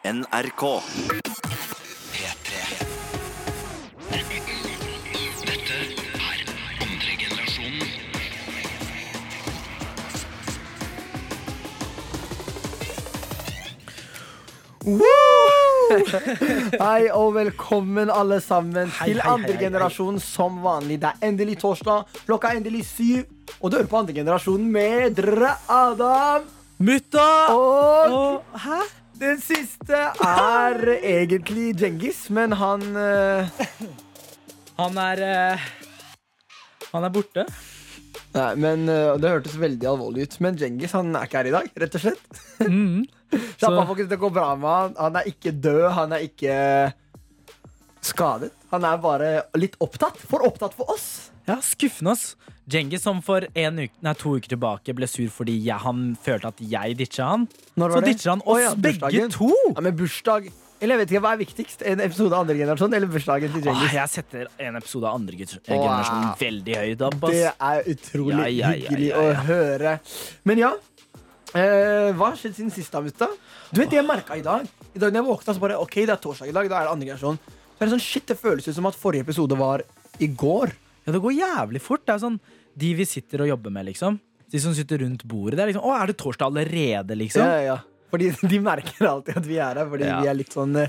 [0.00, 0.80] NRK.
[2.12, 2.50] P3.
[5.44, 5.76] Dette
[6.16, 6.38] er
[6.80, 7.84] andre generasjonen.
[16.80, 20.96] Hei og velkommen alle sammen Hei, til hei, andre hei, generasjon som vanlig.
[21.02, 23.28] Det er endelig torsdag, klokka er endelig syv,
[23.60, 26.48] og du hører på andre generasjonen med dere Adam.
[26.80, 27.52] Mutta!
[27.52, 28.80] Og Og, hæ?
[29.20, 33.60] Den siste er egentlig Djengis, men han uh...
[34.80, 35.68] Han er uh...
[36.90, 37.44] Han er borte.
[38.34, 41.56] Nei, men uh, Det hørtes veldig alvorlig ut, men Djengis han er ikke her i
[41.58, 42.40] dag, rett og slett.
[42.64, 43.04] Mm.
[43.60, 44.96] Slapp av, det går bra med han.
[44.98, 46.56] Han er ikke død, han er ikke
[48.04, 48.50] skadet.
[48.72, 50.18] Han er bare litt opptatt.
[50.30, 51.30] For opptatt for oss.
[51.48, 52.34] Ja, skuffende, ass.
[52.70, 56.52] Djengis som for en uke, nei, to uker tilbake ble sur fordi jeg, han følte
[56.52, 57.46] at jeg ditcha han.
[57.74, 58.10] Når Så var det?
[58.14, 59.48] ditcher han oss oss ja, begge to!
[59.74, 61.82] Ja, men bursdag Eller jeg vet ikke, Hva er viktigst?
[61.84, 63.92] En episode av andre generasjon eller bursdagen til Djengis?
[63.98, 66.36] jeg setter en episode av andre generasjon Wow.
[66.40, 67.18] veldig høyt opp.
[67.28, 69.96] Det er utrolig Ja, hyggelig å høre.
[70.48, 70.70] Men ja.
[71.50, 73.26] Eh, hva har skjedd siden sist, da, mutta?
[73.72, 74.68] Du vet det jeg merka i dag?
[74.94, 76.68] I dag når jeg våkna, så bare OK, det er torsdag i dag.
[76.70, 77.40] Da er det andre generasjon.
[77.42, 79.82] Så er det sånn, shit, det føles ut som at forrige episode var
[80.22, 80.72] i går.
[81.06, 82.04] Ja, det går jævlig fort.
[82.06, 82.38] Det er sånn
[82.74, 84.20] De vi sitter og jobber med, liksom.
[84.50, 85.56] De som sitter rundt bordet.
[85.58, 87.42] Det er liksom Å, er det torsdag allerede, liksom?
[87.46, 87.78] Ja, ja, ja.
[88.10, 90.20] Fordi de merker alltid at vi er her, fordi Ja.
[90.20, 90.88] vi er litt sånn eh,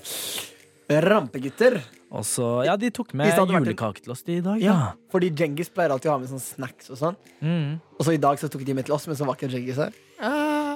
[0.89, 1.79] rampegutter.
[2.11, 4.59] Og så Ja, de tok med julekake til oss i dag.
[4.59, 4.93] Ja.
[5.13, 7.15] Fordi Djengis pleier alltid å ha med sånn snacks og sånn.
[7.39, 7.77] Mm.
[7.97, 9.79] Og så i dag så tok de med til oss, men så var ikke Djengis
[9.79, 9.93] her.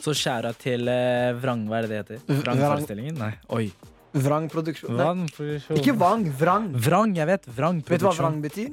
[0.06, 2.40] Så skjæra til eh, Vrang, hva er det det heter?
[2.44, 3.18] Vrang-forestillingen?
[3.20, 3.34] Nei.
[3.58, 3.68] Oi.
[4.16, 4.96] Vrang produksjon.
[4.96, 5.76] Vrang produksjon.
[5.82, 6.70] ikke Vang, Vrang.
[6.72, 7.46] Vrang, jeg vet.
[7.52, 7.92] Vrang produksjon.
[7.92, 8.72] Vet du hva vrang betyr?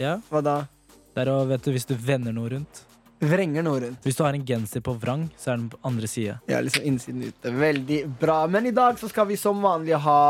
[0.00, 0.56] Ja, Hva da?
[1.18, 2.84] Det er å, vet du, hvis du vender noe rundt.
[3.18, 4.04] Vrenger noe rundt.
[4.06, 6.36] Hvis du har en genser på vrang, så er den på andre sida.
[6.46, 7.50] Ja, liksom innsiden ute.
[7.50, 8.36] Veldig bra.
[8.46, 10.20] Men i dag så skal vi som vanlig ha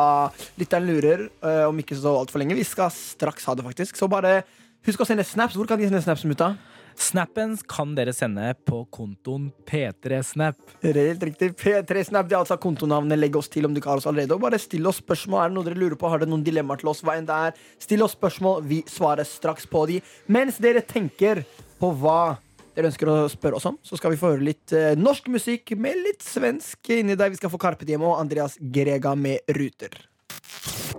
[0.57, 2.57] Lytteren lurer, eh, om ikke så altfor lenge.
[2.57, 4.01] Vi skal straks ha det, faktisk.
[4.01, 4.41] Så bare
[4.89, 5.59] husk å sende snaps.
[5.59, 6.55] Hvor kan de sende snaps, mutta?
[6.99, 10.59] Snappen kan dere sende på kontoen P3snap.
[10.83, 11.53] Helt riktig.
[11.61, 13.21] P3snap det er altså kontonavnet.
[13.21, 14.35] Legg oss til om du ikke har oss allerede.
[14.35, 15.45] Og bare still oss spørsmål.
[15.45, 16.11] Er det noe dere lurer på?
[16.11, 17.05] Har dere noen dilemmaer til oss?
[17.07, 17.63] Hva enn det er.
[17.79, 18.67] Still oss spørsmål.
[18.67, 20.03] Vi svarer straks på de.
[20.27, 21.45] Mens dere tenker
[21.79, 22.37] på hva
[22.75, 25.73] dere ønsker å spørre oss om, så skal vi få høre litt eh, norsk musikk
[25.79, 27.33] med litt svensk inni der.
[27.35, 29.99] Vi skal få Carpe Diem og Andreas Grega med Ruter.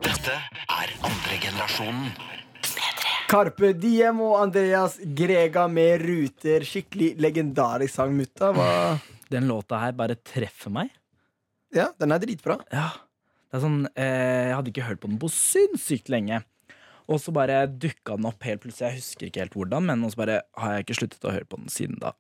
[0.04, 2.39] Dette er andre generasjonen.
[3.30, 6.64] Carpe Diem og Andreas Grega med Ruter.
[6.66, 8.50] Skikkelig legendarisk sang, mutta.
[8.56, 8.72] Hva?
[9.30, 10.90] Den låta her bare treffer meg.
[11.76, 12.58] Ja, den er dritbra.
[12.74, 12.88] Ja.
[13.50, 16.42] Det er sånn, eh, jeg hadde ikke hørt på den på sinnssykt lenge.
[17.06, 18.90] Og så bare dukka den opp helt plutselig.
[18.90, 21.62] Jeg husker ikke helt hvordan, men så bare har jeg ikke sluttet å høre på
[21.62, 22.16] den siden da.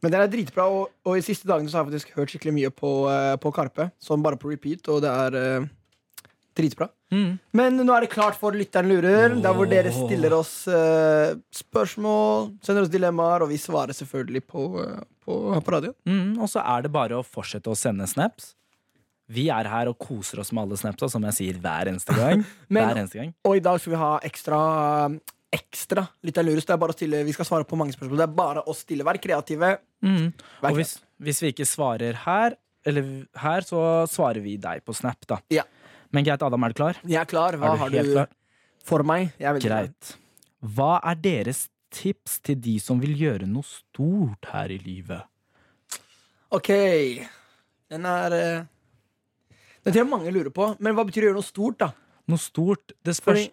[0.00, 2.56] Men den er dritbra, og, og i siste dagene så har jeg faktisk hørt skikkelig
[2.56, 3.90] mye på, eh, på Karpe.
[4.00, 5.72] Sånn bare på repeat, og det er eh,
[6.54, 6.88] dritbra.
[7.14, 7.32] Mm.
[7.58, 12.52] Men nå er det klart for Lytteren lurer, der hvor dere stiller oss eh, spørsmål,
[12.64, 15.94] sender oss dilemmaer, og vi svarer selvfølgelig på, eh, på, på radio.
[16.08, 18.52] Mm, og så er det bare å fortsette å sende snaps.
[19.34, 22.44] Vi er her og koser oss med alle snapsa, som jeg sier hver eneste gang.
[22.68, 23.32] Men- hver eneste gang.
[23.48, 24.60] Og i dag skal vi ha ekstra
[25.54, 26.58] Ekstra Lytteren lurer.
[26.64, 28.18] Så det er bare å stille, vi skal svare på mange spørsmål.
[28.18, 29.04] Det er bare å stille.
[29.06, 29.68] Vær kreative.
[30.02, 30.32] Mm.
[30.64, 33.78] Vær Og hvis, hvis vi ikke svarer her, eller her, så
[34.10, 35.38] svarer vi deg på Snap, da.
[35.54, 35.62] Ja.
[36.14, 36.98] Men greit, Adam, er du klar?
[37.02, 37.56] Jeg er klar.
[37.58, 38.32] Hva er du har du klar?
[38.84, 39.32] for meg?
[39.64, 40.14] Greit.
[40.76, 45.24] Hva er deres tips til de som vil gjøre noe stort her i livet?
[46.54, 46.70] Ok.
[47.90, 48.64] Den er eh,
[49.84, 50.70] Den tror jeg mange lurer på.
[50.80, 51.90] Men hva betyr å gjøre noe stort, da?
[52.30, 52.94] Noe stort?
[53.04, 53.48] Det spørs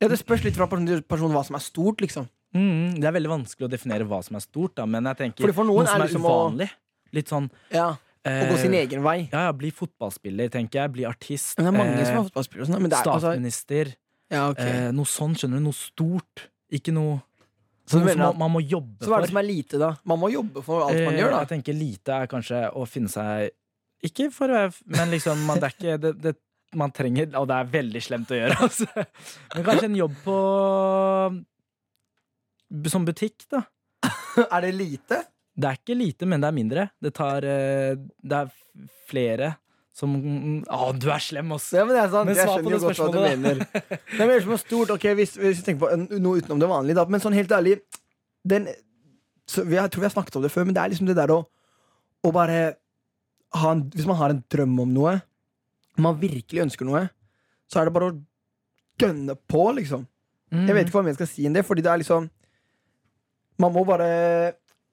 [0.00, 2.24] ja, det spørs litt fra person til person hva som er stort, liksom.
[2.56, 5.52] mm, Det er veldig vanskelig å definere hva som er stort, da, men jeg tenker
[5.52, 6.68] for noe som er er liksom uvanlig.
[7.12, 7.90] Litt sånn Ja,
[8.28, 9.18] Å gå sin eh, egen vei.
[9.32, 10.92] Ja, ja, bli fotballspiller, tenker jeg.
[10.98, 11.54] Bli artist.
[11.56, 12.66] Men det er mange eh, som er fotballspillere.
[12.66, 13.92] og sånn, Men det er, altså, Statsminister.
[14.34, 14.60] ja, ok.
[14.60, 15.64] eh, noe sånt, skjønner du.
[15.70, 16.44] Noe stort.
[16.70, 17.16] Ikke noe,
[17.88, 19.06] Så noe som man, man må jobbe for.
[19.08, 19.88] så hva er det som er lite, da?
[20.12, 21.40] Man må jobbe for alt man Eh, gjør, da.
[21.46, 23.50] Jeg tenker lite er kanskje å finne seg
[24.06, 26.34] Ikke for å være Men liksom, man, det er ikke det, det,
[26.78, 28.86] Man trenger Og det er veldig slemt å gjøre, altså.
[29.56, 30.36] Men kanskje en jobb på
[32.92, 33.64] Som butikk, da.
[34.54, 35.24] er det lite?
[35.60, 36.86] Det er ikke lite, men det er mindre.
[37.02, 38.52] Det tar eh, Det er
[39.10, 39.54] flere
[40.00, 40.12] som
[40.70, 41.66] Å, du er slem, ass!
[41.76, 42.28] Ja, men det er sant.
[42.28, 43.64] Men Jeg skjønner jo det godt hva du mener.
[43.90, 44.92] Det er mer som er stort.
[44.94, 47.04] Ok, hvis, hvis vi tenker på noe utenom det vanlige, da.
[47.10, 47.80] Men sånn helt ærlig
[48.48, 48.70] den,
[49.50, 51.34] så Jeg tror vi har snakket om det før, men det er liksom det der
[51.34, 51.42] å,
[52.24, 52.60] å bare
[53.60, 55.18] ha en, Hvis man har en drøm om noe,
[56.00, 57.08] man virkelig ønsker noe,
[57.68, 58.18] så er det bare å
[59.00, 60.06] gønne på, liksom.
[60.54, 60.64] Mm.
[60.66, 62.24] Jeg vet ikke hva mer jeg skal si enn det, fordi det er liksom
[63.60, 64.06] Man må bare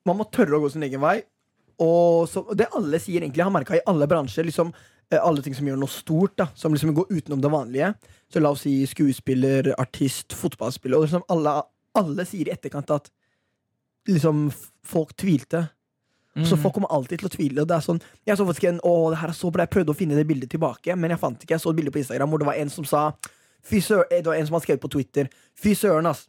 [0.08, 1.20] Man må tørre å gå sin egen vei.
[1.84, 4.72] Og så, det alle sier, egentlig, jeg har merka i alle bransjer liksom,
[5.12, 7.92] eh, alle ting som gjør noe stort, da som liksom går utenom det vanlige.
[8.34, 10.98] Så la oss si skuespiller, artist, fotballspiller.
[10.98, 11.54] Og liksom alle,
[12.00, 13.12] alle sier i etterkant at
[14.10, 14.48] liksom
[14.88, 15.68] folk tvilte.
[16.38, 16.62] Så Mm.
[16.62, 17.62] folk kommer alltid til å tvile.
[17.62, 19.72] Og det er sånn, jeg så faktisk en, å, det her er så bra Jeg
[19.74, 21.56] prøvde å finne det bildet tilbake, men jeg fant ikke.
[21.56, 23.12] Jeg så et bilde på Instagram hvor det var en som sa
[23.68, 25.30] Fy søren, Det var en som hadde skrevet på Twitter.
[25.58, 26.28] Fy søren, ass.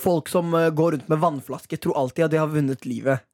[0.00, 3.24] Folk som eh, går rundt med vannflaske, tror alltid at de har vunnet livet.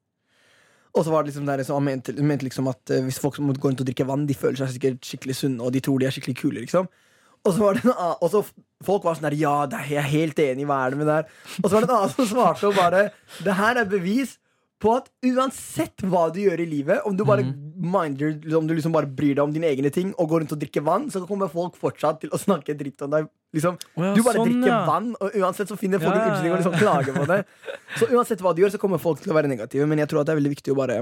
[0.91, 3.37] Og så var det liksom der, så han mente, mente liksom at eh, hvis folk
[3.37, 6.01] som går rundt og drikker vann, de føler seg sikkert skikkelig sunne, og de tror
[6.01, 6.89] de er skikkelig kule, liksom.
[7.41, 8.43] Og så var det en annen, og så
[8.81, 11.33] Folk var sånn der Ja, jeg er helt enig, hva er det med det her?
[11.61, 13.01] Og så var det en annen som svarte og bare
[13.45, 14.31] Det her er bevis
[14.81, 17.43] på at uansett hva du gjør i livet, om du bare
[17.81, 20.59] minder Om du liksom bare bryr deg om dine egne ting og går rundt og
[20.61, 23.29] drikker vann, så kommer folk fortsatt til å snakke dritt om deg.
[23.57, 24.81] Liksom, oh ja, du bare sånn, drikker ja.
[24.87, 27.39] vann, og uansett så finner folk Ja, en unnskyldning og liksom klager på det.
[27.99, 30.21] Så uansett hva du gjør, så kommer folk til å være negative, men jeg tror
[30.21, 30.99] at det er veldig viktig å bare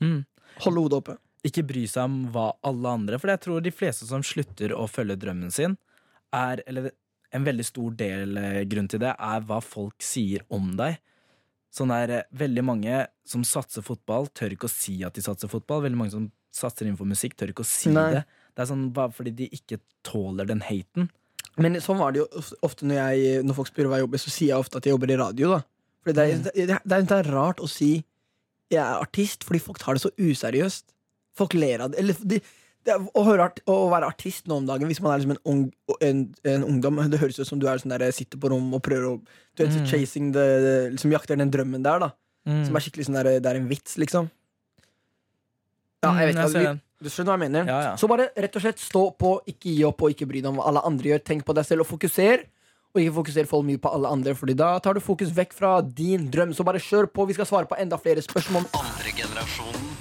[0.00, 0.24] Mm.
[0.64, 1.16] holde hodet oppe.
[1.46, 4.84] ikke bry seg om hva alle andre For jeg tror de fleste som slutter å
[4.90, 5.76] følge drømmen sin,
[6.34, 6.90] er Eller
[7.32, 10.98] en veldig stor del eh, grunn til det er hva folk sier om deg.
[11.74, 15.50] Sånn er eh, Veldig mange som satser fotball, tør ikke å si at de satser
[15.52, 15.84] fotball.
[15.86, 18.08] Veldig mange som satser innenfor musikk, tør ikke å si Nei.
[18.16, 18.24] det.
[18.56, 21.10] Det er sånn bare fordi de ikke tåler den haten.
[21.60, 22.26] Men sånn var det jo
[22.66, 24.94] ofte når, jeg, når folk spør hva jeg jobber, så sier jeg ofte at jeg
[24.96, 25.56] jobber i radio.
[25.56, 25.60] da
[26.04, 27.90] Fordi det, er, det, er, det, er, det er rart å si
[28.72, 30.88] jeg er artist, fordi folk tar det så useriøst.
[31.38, 32.00] Folk ler av det.
[32.02, 32.42] Eller, de, det
[32.94, 35.42] er, å, høre art, å være artist nå om dagen, hvis man er liksom en,
[35.52, 35.62] ung,
[36.00, 38.82] en, en ungdom Det høres ut som du er sånn der, sitter på rom og
[38.82, 39.20] prøver å
[39.56, 39.86] Du vet, Mm.
[39.90, 40.46] chasing the,
[40.92, 42.10] liksom jakter den drømmen der, da.
[42.46, 44.30] Som er skikkelig sånn der, Det er en vits, liksom.
[46.04, 47.66] Ja, jeg vet Mm, ikke, ser du skjønner hva jeg mener?
[47.68, 47.94] Ja, ja.
[48.00, 50.56] Så bare rett og slett stå på, ikke gi opp og ikke bry deg om
[50.60, 51.24] hva alle andre gjør.
[51.24, 52.46] Tenk på deg selv og fokuser.
[52.94, 55.80] Og ikke fokuser for mye på alle andre, Fordi da tar du fokus vekk fra
[55.82, 56.54] din drøm.
[56.56, 57.26] Så bare kjør på.
[57.28, 58.64] Vi skal svare på enda flere spørsmål.
[58.72, 59.95] Andre generasjonen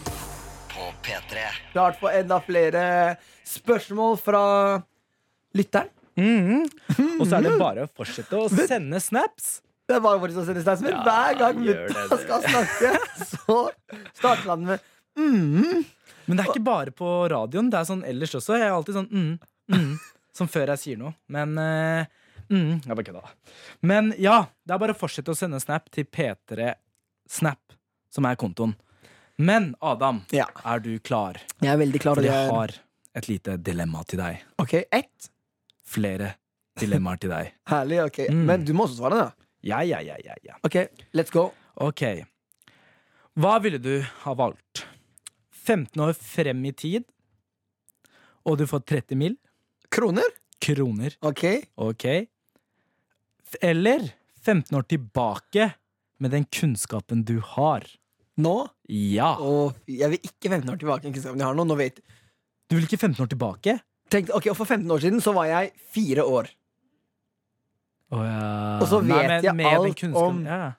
[1.05, 1.45] P3.
[1.73, 2.83] Klart for enda flere
[3.45, 4.45] spørsmål fra
[5.55, 5.91] lytteren.
[6.15, 6.65] Mhm.
[7.19, 9.59] Og så er det bare å fortsette å sende snaps.
[9.85, 12.91] Det er bare for å sende snaps, men Ja, hver gang mutta skal snakke,
[13.21, 13.57] så
[14.15, 14.79] starter han med
[15.19, 15.83] mm.
[16.25, 17.69] Men det er ikke bare på radioen.
[17.69, 18.55] Det er sånn ellers også.
[18.57, 19.33] Jeg er alltid sånn mm,
[19.75, 19.91] mm,
[20.33, 21.13] Som før jeg sier noe.
[21.29, 22.07] Men uh,
[22.49, 23.35] mm, Jeg bare kødda.
[23.85, 26.73] Men ja, det er bare å fortsette å sende snap til P3
[27.29, 27.77] Snap,
[28.13, 28.73] som er kontoen.
[29.37, 30.45] Men Adam, Ja.
[30.65, 31.37] er du klar?
[31.61, 32.15] Jeg er veldig klar.
[32.15, 32.71] For jeg har
[33.15, 34.43] et lite dilemma til deg.
[34.59, 35.29] Ok, ett.
[35.85, 36.35] Flere
[36.79, 37.51] dilemmaer til deg.
[37.71, 37.99] Herlig.
[38.05, 38.45] ok Mm.
[38.45, 39.31] Men du må også svare, da.
[39.65, 40.55] Ja, ja, ja, ja, ja.
[40.63, 40.75] Ok,
[41.13, 41.51] let's go.
[41.75, 42.01] Ok.
[43.35, 44.85] Hva ville du ha valgt?
[45.51, 47.03] 15 år frem i tid,
[48.45, 49.35] og du får 30 mil
[49.91, 50.23] Kroner?
[50.61, 51.15] kroner.
[51.21, 51.43] Ok.
[51.77, 52.05] Ok.
[53.61, 54.11] Eller
[54.41, 55.73] 15 år tilbake
[56.19, 57.83] med den kunnskapen du har.
[58.37, 58.55] Nå?
[58.91, 59.33] Ja.
[59.39, 61.07] Og jeg vil ikke 15 år tilbake.
[61.07, 61.21] ikke?
[61.23, 62.01] Jeg har noe, nå vet
[62.69, 63.77] Du vil ikke 15 år tilbake?
[64.11, 66.49] Tenk, ok, og For 15 år siden så var jeg fire år.
[68.13, 68.79] Oh, ja.
[68.81, 70.71] Og så Nei, vet men jeg med alt kunnskap, om- ja.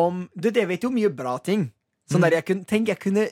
[0.00, 1.72] Om, du, vet, vet jo mye bra ting.
[2.10, 2.22] Sånn Mm.
[2.22, 3.28] der, jeg kunne, tenk, jeg kunne,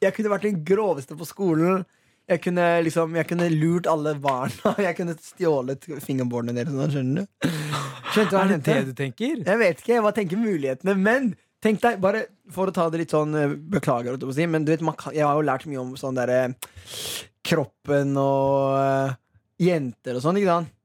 [0.00, 1.84] jeg kunne vært den groveste på skolen.
[2.28, 4.74] Jeg kunne liksom, jeg kunne lurt alle barna.
[4.78, 6.70] Jeg kunne stjålet fingerboardene deres.
[6.70, 7.48] sånn, Skjønner du?
[8.12, 9.42] Skjønte du hva Er det det du tenker?
[9.44, 10.94] Jeg vet ikke, bare tenker mulighetene.
[10.96, 14.18] Men tenk deg, bare for å ta det litt sånn eh, Beklager,
[14.48, 14.84] men du vet,
[15.14, 16.54] jeg har jo lært mye om sånn derre
[17.42, 19.16] Kroppen og eh,
[19.62, 20.78] jenter og sånn, ikke sant?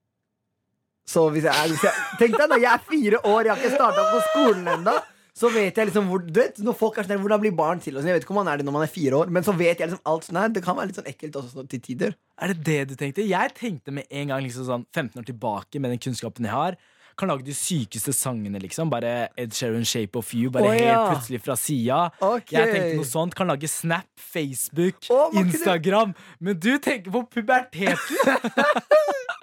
[1.07, 3.77] Så hvis jeg, hvis jeg Tenk deg da, jeg er fire år, jeg har ikke
[3.77, 4.97] starta på skolen ennå.
[5.37, 7.95] Så vet jeg liksom hvor, du vet, Når folk er sånn Hvordan blir barn til?
[7.97, 9.53] Sånn, jeg vet ikke om man er det når man er fire år, men så
[9.55, 10.51] vet jeg liksom alt sånn her.
[10.53, 12.17] Det kan være litt sånn ekkelt også til tider.
[12.41, 13.25] Er det det du tenkte?
[13.27, 16.79] Jeg tenkte med en gang liksom sånn 15 år tilbake med den kunnskapen jeg har.
[17.17, 18.91] Kan lage de sykeste sangene, liksom.
[18.93, 20.51] Bare Ed Sheeran, Shape of You.
[20.53, 20.91] Bare oh, ja.
[20.91, 22.03] helt plutselig fra sida.
[22.21, 22.59] Okay.
[22.59, 23.37] Jeg tenkte noe sånt.
[23.37, 26.13] Kan lage Snap, Facebook, oh, Instagram.
[26.13, 26.27] Du...
[26.45, 27.97] Men du tenker på puberteten!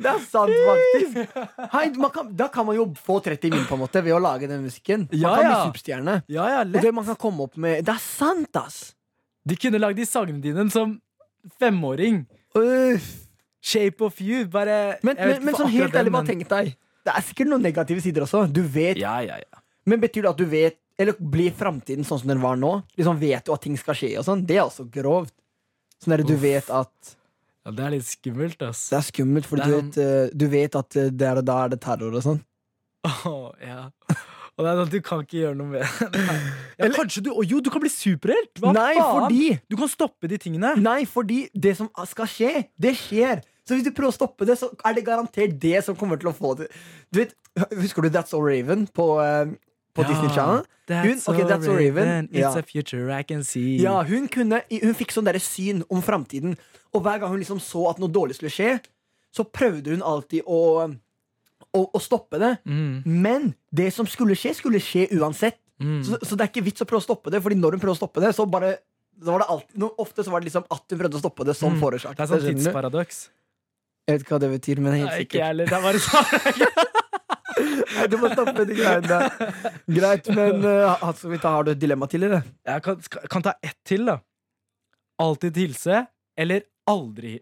[0.00, 1.38] Det er sant, faktisk.
[1.72, 4.20] Hei, man kan, da kan man jo få 30 min på en måte ved å
[4.22, 5.06] lage den musikken.
[5.10, 6.16] Man Ja, kan bli superstjerne.
[6.32, 8.92] Ja, ja, det man kan komme opp med Det er sant, ass!
[9.48, 10.98] De kunne lagd de sangene dine som
[11.60, 12.24] femåring.
[12.56, 13.29] Uff.
[13.62, 14.46] Shape of You.
[14.50, 16.72] Bare Men, men, men sånn helt ærlig, bare tenk deg.
[17.04, 18.44] Det er sikkert noen negative sider også.
[18.52, 19.60] Du vet, Ja, ja, ja.
[19.88, 22.82] Men betyr det at du vet Eller blir framtiden sånn som den var nå?
[23.00, 24.42] Liksom Vet du at ting skal skje og sånn?
[24.46, 25.32] Det er også grovt.
[26.00, 26.42] Sånn der du Uff.
[26.44, 27.14] vet at
[27.64, 27.72] ja.
[27.76, 28.86] Det er litt skummelt, ass.
[28.88, 29.88] Det er skummelt, for du, en...
[30.00, 32.38] eh, du vet at eh, der og da er det terror og sånn.
[33.04, 33.82] Åh, ja.
[34.56, 36.10] Og det er sånn at du kan ikke gjøre noe med det.
[36.80, 38.50] Ja, Eller- kanskje du oh, jo, du kan bli superhelt!
[38.60, 39.12] Hva Nei, faen?
[39.26, 40.72] fordi Du kan stoppe de tingene.
[40.80, 43.44] Nei, fordi det som skal skje, det skjer.
[43.68, 46.30] Så hvis du prøver å stoppe det, så er det garantert det som kommer til
[46.30, 46.68] å få det.
[47.12, 47.34] Du vet,
[47.74, 49.50] Husker du That's All Raven på, uh,
[49.94, 50.64] på ja, Disney Channel.
[50.88, 52.28] That's, Hun- ok, so That's All Raven.
[52.32, 52.52] It's Ja.
[52.58, 53.76] a future I can see.
[53.82, 56.56] Ja, hun, kunne, hun fikk sånn derre syn om framtiden.
[56.94, 58.80] Og hver gang hun liksom så at noe dårlig skulle skje,
[59.34, 60.90] så prøvde hun alltid å,
[61.74, 62.52] å, å stoppe det.
[62.66, 65.58] Mm, Men det som skulle skje, skulle skje uansett.
[65.80, 66.00] mm.
[66.06, 67.94] Så, så det er ikke vits å prøve å stoppe det, Fordi når hun prøver
[67.98, 68.78] å stoppe det, så bare
[69.20, 71.54] så var det alltid, Ofte så var det liksom at hun prøvde å stoppe det,
[71.56, 71.80] som Mm.
[71.82, 73.28] forårsaket Det er sånn tidsparadoks.
[74.08, 75.26] Jeg vet ikke hva det betyr, men helt sikkert.
[75.26, 75.66] ikke jeg heller.
[75.66, 76.26] Det er bare sånn.
[77.90, 79.52] Nei, du må stoppe de greiene der.
[79.92, 82.42] Greit, men uh, vi tar- har du et dilemma til, eller?
[82.66, 84.18] Jeg kan, kan ta ett til, da.
[85.20, 86.04] Alltid hilse,
[86.40, 87.36] eller aldri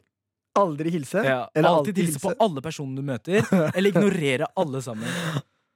[0.58, 1.22] Aldri hilse?
[1.22, 3.44] ja, Eller Alltid hilse på alle personene du møter,
[3.76, 5.06] eller ignorere alle sammen.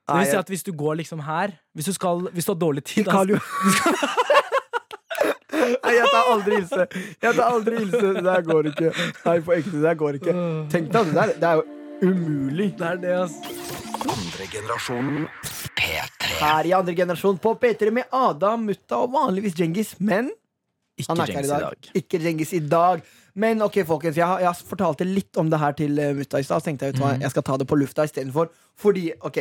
[0.03, 2.57] Det vil si at hvis du går liksom her Hvis du, skal, hvis du har
[2.59, 3.37] dårlig tid Karl Jo-
[5.71, 6.85] Nei, jeg tar aldri hilse.
[7.23, 8.01] Jeg tar aldri hilse.
[8.17, 8.91] Det der går ikke.
[9.25, 10.35] Nei, på ekte, det der går ikke.
[10.73, 12.69] Tenk deg, det der det er jo umulig.
[12.79, 13.35] Det er det, ass.
[14.13, 15.27] Andre generasjonen
[15.79, 16.29] P3.
[16.43, 19.93] Her i andre generasjon på P3 med Adam, Mutta og vanligvis Djengis.
[19.99, 20.31] Men
[20.99, 21.91] Ikke han er ikke her i dag.
[22.03, 23.03] Ikke Djengis i dag.
[23.35, 26.45] Men ok, folkens, jeg, har- jeg fortalte litt om det her til uh, Mutta i
[26.45, 26.61] stad.
[26.61, 28.51] Så tenkte jeg vet hva, jeg skal ta det på lufta istedenfor.
[28.77, 29.39] Fordi, ok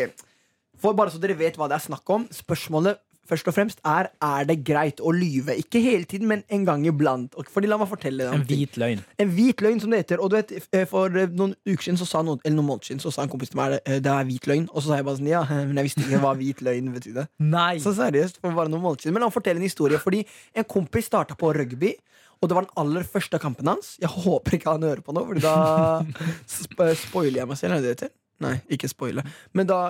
[0.81, 2.25] For bare så dere vet hva det er snakk om.
[2.33, 2.99] Spørsmålet
[3.33, 5.57] først og fremst er er det greit å lyve.
[5.61, 7.35] Ikke hele tiden, men en gang iblant.
[7.53, 9.03] Fordi la meg fortelle deg En hvit løgn.
[9.23, 10.23] En hvit løgn, som det heter.
[10.23, 13.13] Og du vet, eh, For eh, noen uker siden noen, eller noen måneder siden Så
[13.15, 14.69] sa en kompis til meg eh, det er hvit løgn.
[14.73, 17.27] Og så sa jeg bare sånn ja, men jeg visste ikke hva hvit løgn betydde.
[17.53, 17.75] Nei!
[17.83, 20.23] Så seriøst, for bare noen måneder siden Men meg fortelle en historie Fordi
[20.59, 21.93] en kompis starta på rugby
[22.41, 25.25] Og det var den aller første kampen hans Jeg håper ikke han hører på nå
[25.29, 26.03] Fordi da
[26.53, 28.15] sp spoiler jeg meg selv Er det det heter?
[28.43, 29.25] Nei, ikke spoile
[29.57, 29.81] Men da,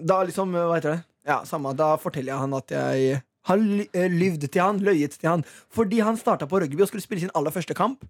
[0.00, 1.02] da liksom, hva heter det?
[1.26, 5.30] Ja, samme, da forteller jeg han at jeg Har eh, lyvd til han, løyet til
[5.30, 8.04] han Fordi han starta på rugby og skulle spille sin aller første kamp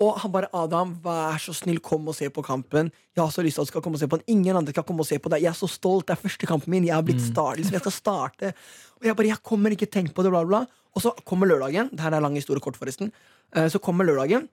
[0.00, 2.88] og han bare 'Adam, vær så snill, kom og se på kampen'.
[2.88, 4.24] 'Jeg har så lyst til at du skal komme og se på den.
[4.28, 5.42] Ingen andre skal komme og se på deg.
[5.42, 6.06] Jeg er så stolt.
[6.08, 6.86] Det er første kampen min.
[6.86, 7.72] Jeg har blitt start, liksom.
[7.72, 8.54] Jeg skal starte.'
[9.00, 9.86] Og jeg bare 'Jeg kommer ikke.
[9.86, 10.66] Tenk på det', bla, bla.
[10.96, 11.90] Og så kommer lørdagen.
[11.90, 13.12] Det her er lang historie kort, forresten.
[13.54, 14.48] Eh, Så kommer lørdagen.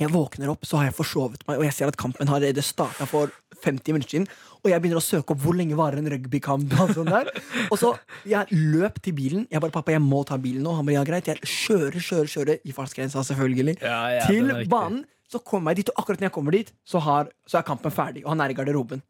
[0.00, 3.04] Jeg våkner opp, så har jeg forsovet meg, og jeg ser at kampen har starta
[3.08, 3.32] for
[3.62, 4.26] 50 minutter siden.
[4.62, 6.72] Og jeg begynner å søke opp hvor lenge varer en rugbykamp.
[6.80, 7.28] Og sånn der
[7.68, 7.92] Og så
[8.28, 9.46] jeg løp til bilen.
[9.50, 10.76] Jeg bare 'Pappa, jeg må ta bilen nå'.
[10.78, 11.28] Han bare 'Ja, greit'.
[11.28, 15.04] Jeg kjører, kjører, kjører i fartsgrensa, selvfølgelig Ja, ja, til banen.
[15.28, 17.90] Så kommer jeg dit, og akkurat når jeg kommer dit, så, har, så er kampen
[17.90, 18.24] ferdig.
[18.24, 19.02] Og han er i garderoben.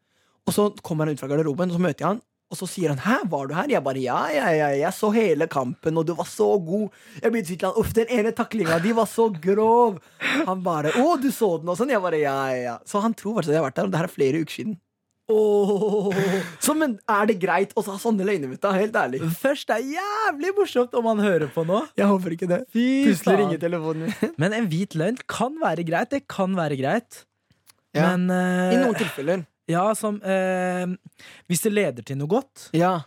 [0.47, 2.21] Og så kommer han ut fra garderoben, og så møter jeg han.
[2.53, 5.09] Og så sier han 'hæ, var du her?' Jeg bare 'ja, ja, ja, jeg så
[5.11, 6.91] hele kampen, og du var så god'.
[7.23, 9.97] Jeg begynte å si til han 'uff, den ene taklinga di var så grov'.
[10.45, 11.89] Han bare 'å, du så den', og sånn.
[11.89, 12.79] Jeg bare 'ja, ja, ja'.
[12.85, 14.53] Så han tror faktisk at jeg har vært der, og det her er flere uker
[14.53, 14.77] siden.
[16.59, 18.73] Så, men er det greit å ha sånne løgner, gutta?
[18.75, 19.21] Helt ærlig.
[19.39, 21.79] Først det er jævlig morsomt om han hører på nå.
[21.97, 22.59] Jeg håper ikke det.
[22.73, 23.39] Fy Plutselig faen.
[23.39, 24.33] ringer telefonen min.
[24.37, 26.11] Men en hvit løgn kan være greit.
[26.11, 27.23] Det kan være greit.
[27.95, 28.11] Ja.
[28.11, 29.45] Men uh, I noen tilfeller.
[29.71, 30.85] Ja, som eh,
[31.47, 33.01] Hvis det leder til noe godt, Ja.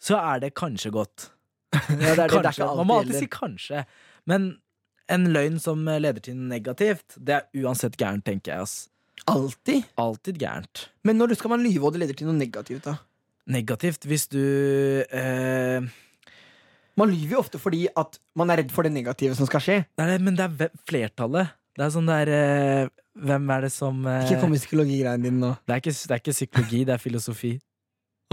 [0.00, 1.30] så er det kanskje godt.
[1.72, 2.28] ja det er det.
[2.28, 2.64] Det er Kanskje.
[2.64, 3.84] ikke Man må alltid alltid si kanskje.
[4.28, 4.48] Men
[5.08, 8.60] en løgn som leder til noe negativt, det er uansett gærent, tenker jeg.
[8.66, 8.88] ass.
[9.28, 9.84] Alltid.
[9.98, 10.88] Alltid gærent.
[11.04, 12.84] Men når skal man lyve og det leder til noe negativt?
[12.84, 12.98] da?
[13.48, 14.38] Negativt hvis du
[15.08, 15.80] eh,
[16.98, 19.78] Man lyver jo ofte fordi at man er redd for det negative som skal skje.
[20.00, 21.54] Nei, men det er flertallet.
[21.78, 22.88] Det er sånn der eh,
[23.28, 25.52] Hvem er det som eh, Ikke kom med psykologigreiene dine nå.
[25.62, 27.52] det, er ikke, det er ikke psykologi, det er filosofi.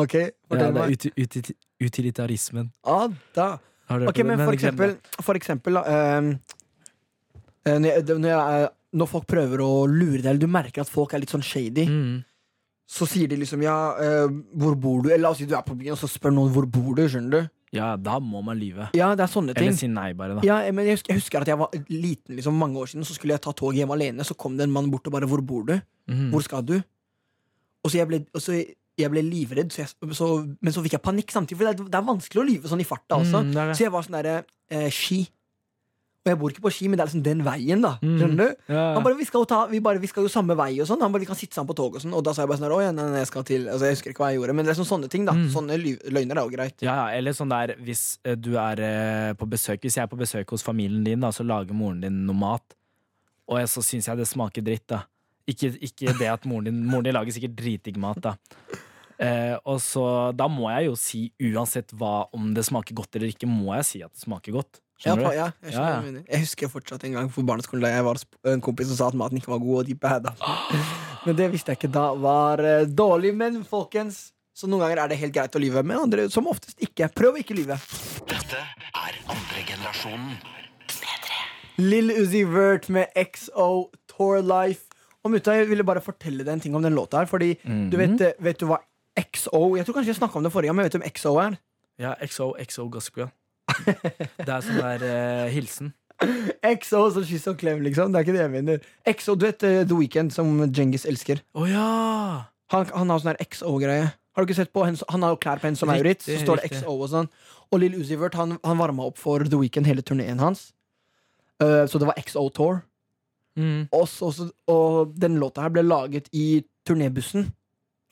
[0.01, 0.91] Ok, Ja, fortell det er meg.
[0.91, 1.05] ut,
[1.37, 2.67] uti, utilitarismen.
[2.83, 3.05] Ah,
[3.37, 3.47] da.
[3.89, 4.37] Har du hørt Ok, om det?
[4.37, 5.25] men for glem eksempel, det.
[5.29, 6.29] for eksempel da, ehm,
[7.65, 8.69] eh, når, jeg, når, jeg,
[9.01, 11.85] når folk prøver å lure deg, eller du merker at folk er litt sånn shady,
[11.87, 12.15] mm.
[12.97, 15.09] så sier de liksom ja, eh, hvor bor du?
[15.13, 17.05] Eller la oss si du er på byen, og så spør noen hvor bor du,
[17.09, 17.53] skjønner du?
[17.75, 18.89] Ja, da må man lyve.
[18.97, 19.69] Ja, det er sånne ting.
[19.69, 20.45] Eller si nei, bare, da.
[20.47, 23.17] Ja, men jeg husker, jeg husker at jeg var liten liksom, mange år siden, så
[23.17, 24.25] skulle jeg ta toget hjem alene.
[24.27, 25.75] Så kom det en mann bort og bare 'Hvor bor du?
[26.07, 26.31] Mhm.
[26.31, 26.81] Hvor skal du?'
[27.83, 28.63] Og så jeg ble, og så
[28.97, 30.27] jeg ble livredd, så jeg, så,
[30.61, 31.57] men så fikk jeg panikk samtidig.
[31.59, 33.43] For det er, det er vanskelig å lyve sånn i farta også.
[33.43, 33.75] Mm, det er det.
[33.77, 34.35] Så jeg var sånn derre
[34.71, 35.19] eh, Ski.
[36.25, 37.91] Og jeg bor ikke på Ski, men det er liksom den veien, da.
[38.01, 38.13] Mm.
[38.17, 38.61] Skjønner du?
[38.73, 38.85] Ja.
[38.95, 41.03] Han bare, vi skal jo ta, vi bare, vi skal jo samme vei og sånn.
[41.05, 42.15] Han bare, vi kan sitte sammen på toget og sånn.
[42.17, 43.97] Og da sa jeg bare sånn, «Å, ja, nei, nei, jeg skal til Altså, jeg
[43.99, 45.35] husker ikke hva jeg gjorde, men det er sånn, sånne ting, da.
[45.37, 45.43] Mm.
[45.53, 46.77] Sånne løgner er jo greit.
[46.81, 50.09] Ja, ja, eller sånn der hvis eh, du er eh, på besøk Hvis jeg er
[50.09, 52.73] på besøk hos familien din, da, så lager moren din noe mat,
[53.45, 55.03] og jeg, så syns jeg det smaker dritt, da.
[55.45, 58.33] Ikke, ikke det at moren din Moren din lager sikkert dritdigg mat, da.
[59.21, 61.21] Eh, og så Da må jeg jo si,
[61.53, 64.81] uansett hva om det smaker godt eller ikke, må jeg si at det smaker godt.
[65.03, 66.11] Ja, pa, ja, jeg, skjønner Ja, ja.
[66.23, 68.15] du jeg husker fortsatt en gang på barneskolen da jeg var
[68.47, 70.31] en kompis som sa at maten ikke var god, og de bada.
[71.25, 73.33] Men det visste jeg ikke da var uh, dårlig.
[73.35, 76.79] Men folkens, så noen ganger er det helt greit å lyve, men andre som oftest
[76.79, 77.09] ikke.
[77.11, 77.75] Prøv å ikke lyve.
[78.29, 80.37] Dette er andre generasjonen.
[81.81, 84.85] Lill Uzi Vert med XO Tour Life.
[85.25, 87.89] Og mutta, jeg ville bare fortelle deg en ting om den låta her, fordi Mhm.
[87.91, 88.77] du vet, eh, vet du hva
[89.17, 91.35] XO Jeg tror kanskje jeg snakka om det forrige gang, men vet du hvem XO
[91.41, 91.57] er?
[91.99, 93.31] Ja, XO, XO Gossip Girl.
[93.85, 95.93] Det er sånn der eh, hilsen.
[96.63, 98.13] XO, så kyss og klem, liksom.
[98.13, 98.85] Det er ikke det jeg mener.
[99.11, 101.41] XO, du vet eh, The Weeknd, som Djengis elsker.
[101.57, 101.89] Å ja!
[102.73, 104.07] Han, han har sånn der XO-greie.
[104.35, 106.25] Har du ikke sett på Han, han har jo klær på henne som Riktig, Maurits,
[106.27, 106.79] så står det riktig.
[106.81, 107.29] XO og sånn.
[107.71, 110.69] Og Lill Uzi Vert, han, han varma opp for The Weeknd hele turneen hans.
[111.63, 112.81] Eh, så det var XO Tour.
[113.55, 113.87] Mm.
[113.91, 117.45] Og, så, så, og den låta her ble laget i turnébussen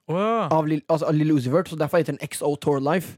[0.07, 0.45] Å ja.
[0.55, 3.17] av Lill altså, av Lil Uzi Vert, så derfor heter den XO Tour Life.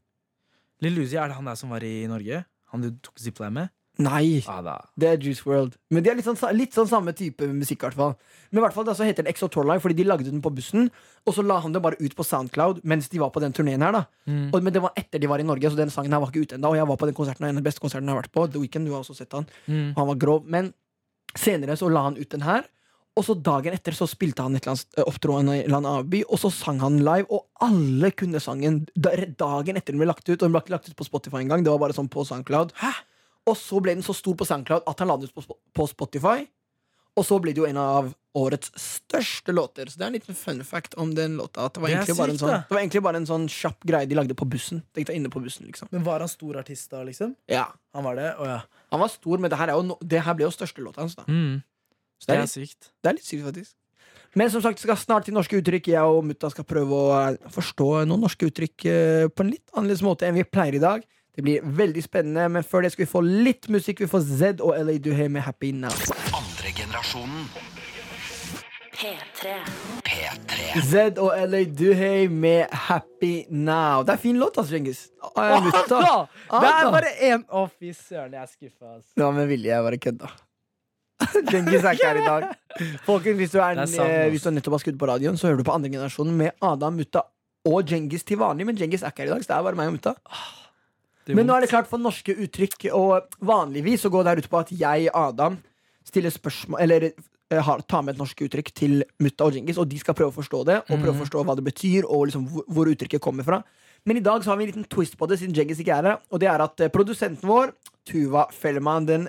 [0.86, 2.44] Lil Uzi, er det han der som var i Norge?
[2.74, 3.74] Han du tok zipline med?
[4.04, 5.78] Nei, ah, det er Juice World.
[5.94, 8.16] Men de er litt sånn, litt sånn samme type musikk, hvert fall.
[8.50, 10.52] Men i hvert fall da så heter den Exo Tour fordi de lagde den på
[10.52, 10.90] bussen,
[11.24, 13.86] og så la han det bare ut på Soundcloud mens de var på den turneen
[13.86, 14.04] her, da.
[14.28, 14.50] Mm.
[14.52, 16.44] Og, men det var etter de var i Norge, så den sangen her var ikke
[16.44, 16.74] ute ennå.
[16.74, 18.48] Og jeg var på den konserten, en av de beste konsertene jeg har vært på.
[18.52, 19.48] The Weeknd, du har også sett han.
[19.72, 19.94] Mm.
[19.96, 20.44] Han var grov.
[20.58, 20.74] Men
[21.40, 22.68] senere så la han ut den her.
[23.16, 26.10] Og så dagen etter så spilte han et eller annet eh, opptrå i en annen
[26.12, 30.28] by, og så sang han live, og alle kunne sangen dagen etter den ble lagt
[30.28, 30.36] ut.
[30.36, 32.76] Og den ble ikke lagt ut på Spotify engang, det var bare sånn på SoundCloud.
[32.82, 32.92] Hæ?
[33.46, 36.44] Og så ble den så stor på SoundCloud at han la den ut på, Spotify.
[37.16, 39.88] Og så ble det jo en av årets største låter.
[39.88, 41.70] Så det er en liten fun fact om den låta.
[41.72, 44.10] Det, var Det egentlig bare en sånn, det var egentlig bare en sånn kjapp greie
[44.10, 44.82] de lagde på bussen.
[44.92, 45.88] På bussen, liksom.
[45.94, 47.32] Men var han stor artist da, liksom?
[47.48, 47.70] Ja.
[47.96, 48.34] Han var det?
[48.36, 48.60] Å ja.
[48.92, 51.16] Han var stor, men det her, er jo det her ble jo største låta hans.
[51.16, 51.64] da Mm.
[52.20, 52.92] Så det Det er litt, sykt.
[53.04, 53.74] det er litt sykt, faktisk.
[54.36, 55.88] Men som sagt, skal snart til norske uttrykk.
[55.94, 59.64] Jeg og mutta skal prøve å eh, forstå noen norske uttrykk eh, på en litt
[59.76, 61.06] annerledes måte enn vi pleier i dag.
[61.36, 64.00] Det blir veldig spennende, men før det skal vi få litt musikk.
[64.04, 65.92] Vi får Z og LA Duhay med Happy Now.
[66.36, 67.48] Andre generasjonen
[68.96, 69.56] P3.
[70.08, 70.82] P3.
[70.88, 74.04] Z og LA Duhay med Happy Now.
[74.08, 75.10] Det er fin låt, altså, Djengis.
[75.36, 75.60] Ah.
[75.68, 78.94] Det er bare én Å, fy søren, jeg er skuffa.
[78.96, 79.12] Altså.
[79.20, 80.32] Ja, men med vilje, jeg bare kødda.
[81.50, 82.46] Djengis er ikke her i dag.
[83.06, 85.90] Folkens, hvis eh, hvis du nettopp har skrudd på radioen, så hører du på andre
[85.94, 87.24] generasjonen med Adam, mutta
[87.66, 88.66] og Genghis til vanlig.
[88.68, 90.12] Men Genghis er ikke her i dag, så det er bare meg og mutta.
[91.26, 94.42] Er Men nå er det klart for norske uttrykk, og vanligvis så går det her
[94.44, 95.56] ut på at jeg, Adam,
[96.06, 99.90] stiller spørsmål Eller eh, har, tar med et norsk uttrykk til mutta og Djengis, og
[99.90, 101.24] de skal prøve å forstå det, og prøve å Mhm.
[101.24, 103.64] forstå hva det betyr, og liksom hvor, hvor uttrykket kommer fra.
[104.06, 106.04] Men i dag så har vi en liten twist på det, siden Djengis ikke er
[106.12, 107.74] her, og det er at eh, produsenten vår,
[108.06, 109.28] Tuva Fellman, den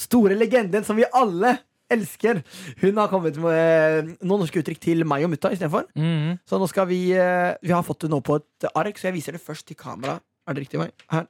[0.00, 1.56] store legenden som vi alle
[1.90, 2.38] elsker,
[2.84, 5.88] hun har kommet med eh, noen norske uttrykk til meg og mutta istedenfor.
[5.98, 6.38] Mhm.
[6.46, 9.18] Så nå skal vi eh, Vi har fått det nå på et ark, så jeg
[9.18, 10.20] viser det først til kamera.
[10.46, 10.88] Er det riktig vei?
[11.10, 11.26] Her.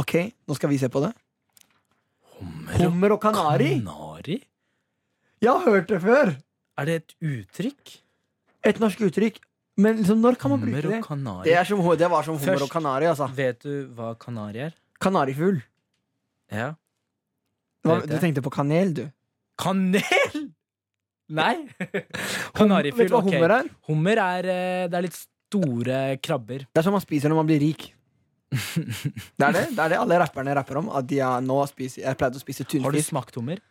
[0.00, 0.14] Ok,
[0.48, 1.12] nå skal vi se på det.
[2.38, 3.74] Hummer Hummer og kanari.
[3.82, 4.38] kanari?
[5.42, 6.36] Jeg har hørt det før!
[6.78, 7.96] Er det et uttrykk?
[8.64, 9.40] Et norsk uttrykk.
[9.82, 11.00] Men liksom, når kan man bruke det?
[11.46, 13.08] Det, som, det var som hummer Først- og kanari.
[13.08, 13.28] Altså.
[13.34, 14.74] Vet du hva kanari er?
[15.02, 15.62] Kanarifugl.
[16.52, 16.74] Ja.
[17.86, 19.04] Hva- Du tenkte på kanel, du.
[19.58, 20.42] Kanel!
[21.32, 21.54] Nei.
[21.80, 23.68] Vet du hva hummer er?
[23.88, 26.66] Hummer er eh, Det er litt store krabber.
[26.68, 27.86] Det er som man spiser når man blir rik.
[28.52, 30.90] Det er det, det er det alle rapperne rapper om.
[30.92, 33.62] At de har nå spiser, jeg pleide å spise Har du smakt hummer?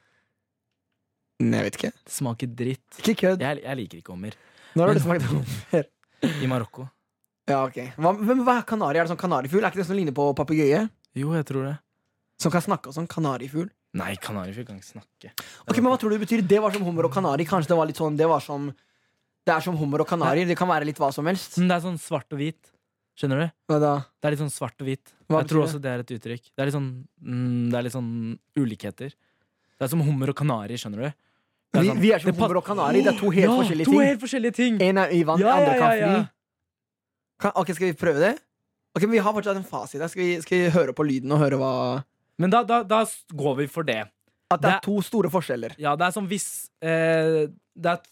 [1.41, 1.91] Nei, jeg vet ikke.
[2.06, 2.88] Det smaker dritt.
[3.02, 3.41] Ikke kødd.
[3.45, 4.36] Jeg, jeg liker ikke hummer.
[4.78, 5.88] Når har du smakt hummer?
[6.21, 6.88] I Marokko.
[7.50, 7.80] Ja, ok.
[7.97, 9.00] Hva, men hva er kanari?
[9.02, 9.63] Er det sånn kanarifugl?
[9.65, 10.84] Er ikke det som ligner på papegøye?
[11.17, 11.76] Jo, jeg tror det.
[12.41, 13.10] Som kan snakke og sånn?
[13.10, 13.69] Kanarifugl?
[13.94, 15.32] Nei, kanarifugl kan ikke snakke.
[15.68, 16.42] Ok, men Hva tror du det betyr?
[16.48, 17.44] Det var som hummer og kanari.
[17.48, 18.70] Kanskje det var litt sånn Det var som
[19.44, 20.46] Det er som hummer og kanari.
[20.48, 21.58] Det kan være litt hva som helst.
[21.58, 22.60] Men det er sånn svart og hvit.
[23.20, 23.48] Skjønner du?
[23.68, 23.94] Hva da?
[24.22, 25.12] Det er litt sånn svart og hvit.
[25.28, 26.44] Hva jeg tror også det er et uttrykk.
[26.56, 26.88] Det er litt sånn,
[27.26, 28.12] mm, det er litt sånn
[28.56, 29.12] ulikheter.
[29.12, 31.10] Det er som hummer og kanari, skjønner du?
[31.74, 33.02] Det er Vi, sånn- vi er som det hummer og kanari.
[33.04, 34.02] Det er to helt ja, forskjellige to ting.
[34.08, 34.80] helt forskjellige ting.
[34.82, 36.16] En er i vann, Ja, andre ja, kan ja, fly.
[36.22, 36.26] ja.
[37.42, 38.34] Kan, ok, Skal vi prøve det?
[38.96, 40.08] Ok, men Vi har fortsatt en fasit her.
[40.08, 41.74] Skal vi, skal vi høre på lyden og høre hva
[42.42, 43.04] Men da, da, da
[43.38, 44.00] går vi for det.
[44.52, 45.76] At det er Det- to store forskjeller.
[45.80, 46.48] Ja, det er som hvis
[46.84, 48.08] eh, Det er et,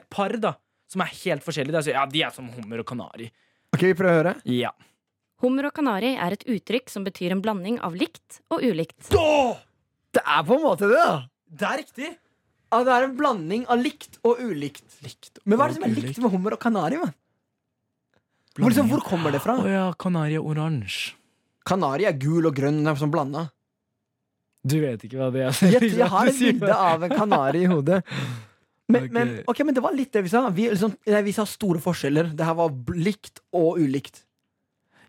[0.00, 0.54] et par da
[0.90, 1.76] som er helt forskjellige.
[1.78, 3.30] Er så, ja, de er som hummer og kanari.
[3.72, 4.34] Ok, vi prøver å høre.
[4.44, 4.72] Ja.
[5.40, 9.08] Hummer og kanari er et uttrykk som betyr en blanding av likt og ulikt.
[9.08, 11.14] Det er på en måte det, da!
[11.48, 12.10] Det er riktig!
[12.72, 14.84] Ja, det er en blanding av likt og ulikt.
[15.04, 17.00] Likt Men hva er det som er og likt med hummer og kanari?
[17.00, 17.14] man?
[18.58, 19.56] Hvor, liksom, hvor kommer det fra?
[19.60, 21.14] Å ja, kanari er oransje.
[21.68, 22.80] Kanari er gul og grønn.
[22.86, 23.46] Er sånn blanda.
[24.62, 25.60] Du vet ikke hva det er.
[25.74, 28.02] Jeg, jeg har et bilde av en kanari i hodet.
[28.92, 29.12] Men, Ok.
[29.14, 30.42] men, okay, men det var litt det vi sa.
[30.52, 32.32] Vi, liksom, vi sa store forskjeller.
[32.36, 34.24] Det her var likt og ulikt.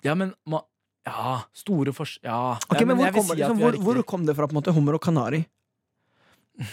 [0.05, 0.61] Ja, men ma
[1.03, 2.13] Ja, store fors...
[2.23, 2.55] Ja.
[2.69, 4.71] Ok, ja, men hvor, kom, si liksom, hvor, hvor kom det fra, på en måte,
[4.75, 5.41] hummer og kanari?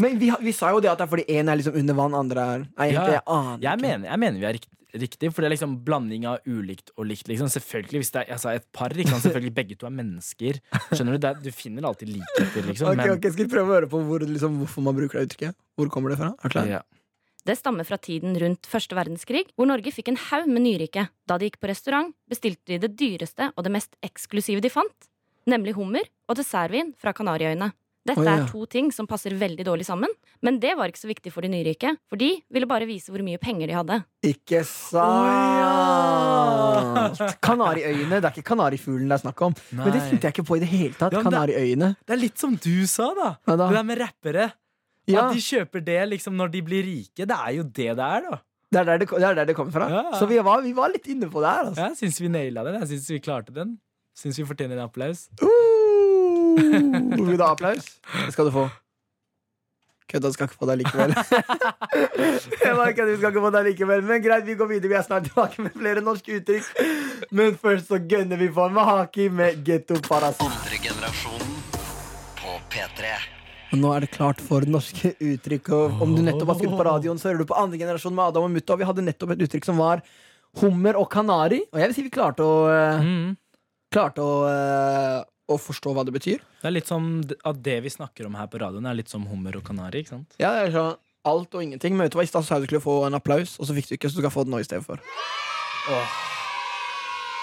[0.00, 2.14] Men vi, vi sa jo det at det er fordi én er liksom under vann,
[2.16, 5.50] andre er Nei, Ja, jeg Jeg mener, jeg mener vi er rikt, riktig, for det
[5.50, 7.28] er liksom blanding av ulikt og likt.
[7.30, 7.50] Liksom.
[7.52, 10.60] Selvfølgelig, hvis det er altså, et par, ikke selvfølgelig begge to er mennesker.
[10.92, 12.92] Skjønner Du det er, Du finner alltid likheter, liksom.
[12.92, 15.28] Ok, men, ok, Skal vi prøve å høre på hvor, liksom, hvorfor man bruker det
[15.28, 15.60] uttrykket?
[15.78, 16.32] Hvor kommer det fra?
[16.36, 16.72] Er du klar?
[16.78, 16.82] Ja.
[17.48, 21.06] Det stammer fra tiden rundt første verdenskrig, hvor Norge fikk en haug med nyrike.
[21.26, 25.08] Da de gikk på restaurant, bestilte de det dyreste og det mest eksklusive de fant,
[25.48, 27.72] nemlig hummer og dessertvin fra Kanariøyene.
[28.08, 30.08] Dette er to ting som passer veldig dårlig sammen,
[30.40, 33.20] men det var ikke så viktig for de nyrike, for de ville bare vise hvor
[33.24, 33.98] mye penger de hadde.
[34.24, 35.20] Ikke sant?
[37.44, 38.20] Kanariøyene.
[38.20, 39.56] Det er ikke kanarifuglen det er snakk om.
[39.74, 40.06] Men det Nei.
[40.12, 41.12] tenkte jeg ikke på i det hele tatt.
[41.12, 41.90] Ja, men det- Kanariøyene.
[42.06, 43.28] Det er litt som du sa, da.
[43.46, 43.68] Ja, da.
[43.68, 44.52] Det der med rappere.
[45.06, 47.26] Ja, At de kjøper det liksom når de blir rike.
[47.26, 48.40] Det er jo det det er, da.
[48.70, 49.88] det er der det, det, er der det kommer fra.
[49.90, 50.02] Ja.
[50.18, 51.64] Så vi var, vi var litt inne på det her.
[51.70, 51.88] Altså.
[51.88, 52.80] Jeg syns vi naila den.
[52.80, 53.78] Jeg syns vi klarte den.
[54.14, 55.28] Syns vi fortjener en applaus.
[55.42, 55.69] Uh,
[56.58, 57.86] vil du ha applaus?
[58.26, 58.66] Det skal du få.
[60.10, 61.12] Kødda skal ikke få deg likevel.
[62.64, 64.90] jeg bare kødder, vi skal ikke få deg likevel Men greit, vi går videre.
[64.90, 66.70] Vi er snart tilbake med flere norske uttrykk.
[67.30, 70.42] Men først så gønner vi på med Haki med Getto Parasitt.
[70.48, 71.52] Andre generasjonen
[72.40, 73.12] på P3.
[73.78, 75.70] Nå er det klart for norske uttrykk.
[75.78, 78.32] Og om du nettopp har skrudd på radioen, så hører du på andre generasjon med
[78.32, 78.78] Adam og Mutta.
[78.80, 80.02] Vi hadde nettopp et uttrykk som var
[80.58, 81.60] hummer og kanari.
[81.70, 83.36] Og jeg vil si vi klarte å, eh, Mm.
[83.94, 86.38] klarte å, eh, å forstå hva det betyr.
[86.62, 87.02] Det er litt som
[87.44, 89.96] at det vi snakker om her på radioen, er litt som hummer og kanari.
[90.04, 90.30] ikke sant?
[90.40, 90.94] Ja, det er sånn
[91.30, 91.92] alt og ingenting.
[91.98, 93.86] Men vet du hva, i stad sa du skulle få en applaus, og så fikk
[93.90, 94.98] du ikke, så du kan få den nå i stedet for.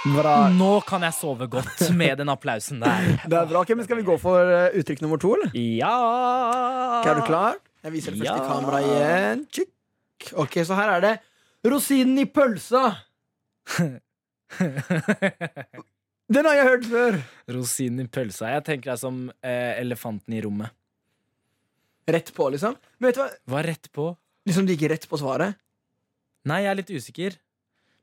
[0.08, 0.36] Bra.
[0.56, 3.02] Nå kan jeg sove godt med den applausen der.
[3.30, 3.60] Det er bra.
[3.66, 5.50] okay, men Skal vi gå for eh, uttrykk nummer to, eller?
[5.58, 5.98] Ja!
[7.04, 7.54] Er du klar?
[7.84, 8.48] Jeg viser det først i Ja.
[8.48, 9.44] kamera igjen.
[10.40, 11.14] Ok, så her er det
[11.68, 12.84] rosinen i pølsa.
[16.28, 17.18] Den har jeg hørt før.
[17.56, 18.50] Rosinen i pølsa.
[18.52, 20.74] Jeg tenker er som eh, elefanten i rommet.
[22.08, 22.76] Rett på, liksom.
[23.00, 23.30] Men vet du hva?
[23.52, 24.10] Hva rett på?
[24.48, 25.56] Liksom Du gikk rett på svaret.
[26.48, 27.38] Nei, jeg er litt usikker.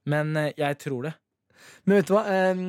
[0.08, 1.14] Men eh, jeg tror det.
[1.84, 2.24] Men vet du hva?
[2.32, 2.64] Eh,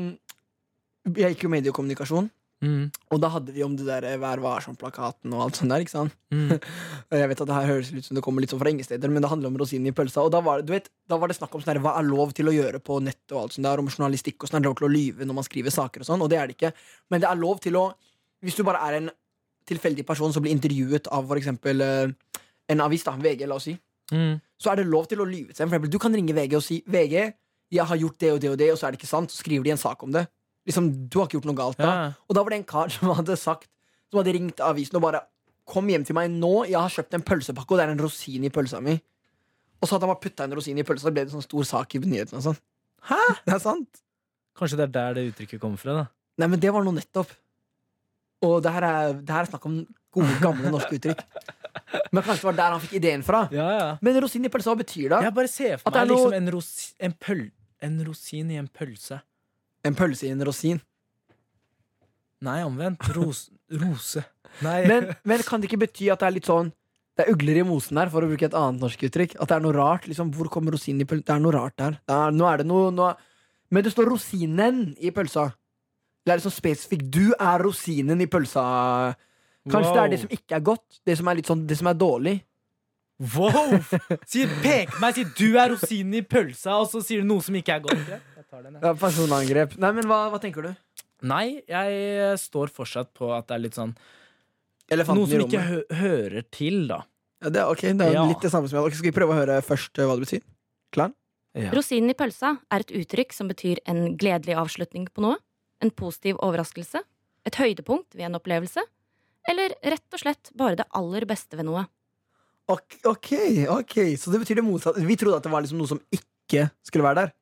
[1.22, 2.28] jeg gikk jo mediekommunikasjon,
[2.66, 2.86] Mm.
[3.14, 5.84] og da hadde vi om det der eh, Vær varsom-plakaten og alt sånt der.
[5.86, 6.16] ikke sant?
[6.34, 6.56] Mm.
[7.22, 9.12] Jeg vet at det her høres ut som det kommer litt sånn fra ingen steder,
[9.14, 10.24] men det handler om rosinen i pølsa.
[10.26, 12.08] Og da var det, du vet, da var det snakk om sånn der, hva er
[12.10, 14.58] lov til å gjøre på nettet, og alt sånt der, om journalistikk og sånn.
[14.60, 16.24] Er det lov til å lyve når man skriver saker og sånn?
[16.26, 16.74] Og det er det ikke.
[17.14, 17.86] Men det er lov til å
[18.46, 19.08] Hvis du bare er en
[19.66, 22.12] tilfeldig person som blir intervjuet av for eksempel eh,
[22.70, 23.78] en avis, da, VG, la oss si,
[24.14, 24.36] Mm.
[24.62, 25.70] så er det lov til å lyve til dem.
[25.72, 27.16] For eksempel, du kan ringe VG og si VG,
[27.74, 29.32] jeg har gjort det og det og det, og så er det ikke sant.
[29.34, 30.28] Så skriver de en sak om det.
[30.66, 31.88] Liksom, Du har ikke gjort noe galt da.
[31.88, 32.06] Ja.
[32.28, 33.70] Og da var det en kar som hadde sagt
[34.10, 35.26] Som hadde ringt avisen og bare
[35.66, 38.46] Kom hjem til meg nå, jeg har kjøpt en pølsepakke Og det er en rosin
[38.46, 41.24] i pølsa mi Og så hadde han bare puttet en rosin i pølsa Så ble
[41.26, 42.60] det en sånn stor sak i nyhetene og sånn
[43.10, 43.22] Hæ?
[43.46, 44.02] Det er sant?
[44.56, 45.98] Kanskje det er der det uttrykket kommer fra.
[46.00, 46.06] da
[46.42, 47.34] Nei, men det var noe nettopp
[48.46, 49.82] Og det her er, det her er snakk om
[50.16, 51.22] gode, gamle norske uttrykk
[52.14, 54.72] Men kanskje det var der han fikk ideen fra Ja, ja Men rosin i pølsa,
[54.74, 55.22] hva betyr det?
[55.28, 57.16] Jeg bare ser for meg er meg liksom en, ros en,
[57.90, 59.20] en rosin i en pølse.
[59.86, 60.80] En pølse i en rosin
[62.46, 63.06] Nei, omvendt.
[63.16, 63.48] Ros
[63.82, 64.22] rose.
[64.64, 64.82] Nei.
[64.88, 66.70] men, men kan det ikke bety at det er litt sånn
[67.18, 69.38] Det er ugler i mosen her, for å bruke et annet norsk uttrykk.
[69.40, 70.08] At det er noe rart.
[70.12, 71.26] Liksom, hvor kommer rosinen i pølsa?
[71.30, 71.96] Det er noe rart der.
[72.04, 73.14] Det er, nå er det noe, noe
[73.72, 75.46] Men det står rosinen i pølsa.
[76.26, 77.08] Det er liksom spesifikt.
[77.14, 78.66] Du er rosinen i pølsa.
[79.72, 81.00] Kanskje det er det som ikke er godt.
[81.08, 82.36] Det som er litt sånn Det som er dårlig.
[83.32, 83.78] Wow!
[84.28, 87.56] Sier, pek meg, sier du er rosinen i pølsa, og så sier du noe som
[87.56, 88.10] ikke er godt.
[88.12, 88.78] Jeg tar den.
[88.82, 89.76] Ja, personangrep.
[89.82, 90.72] Nei, men hva, hva tenker du?
[91.26, 93.94] Nei, jeg står fortsatt på at det er litt sånn
[94.92, 97.00] Elefanten Noe som ikke hø hører til, da.
[97.42, 98.26] Ja, det, er, ok, det er Ja.
[98.30, 100.28] litt det samme som jeg okay, Skal vi prøve å høre først eh, hva det
[100.28, 100.44] betyr?
[100.94, 101.14] Klar?
[101.56, 101.72] Ja.
[101.74, 105.40] Rosinen i pølsa er et uttrykk som betyr en gledelig avslutning på noe,
[105.82, 107.02] en positiv overraskelse,
[107.48, 108.84] et høydepunkt ved en opplevelse,
[109.50, 111.86] eller rett og slett bare det aller beste ved noe.
[112.68, 113.32] Ok, ok,
[113.70, 115.04] ok Så det betyr det motsatte.
[115.06, 117.34] Vi trodde at det var liksom noe som ikke skulle være der.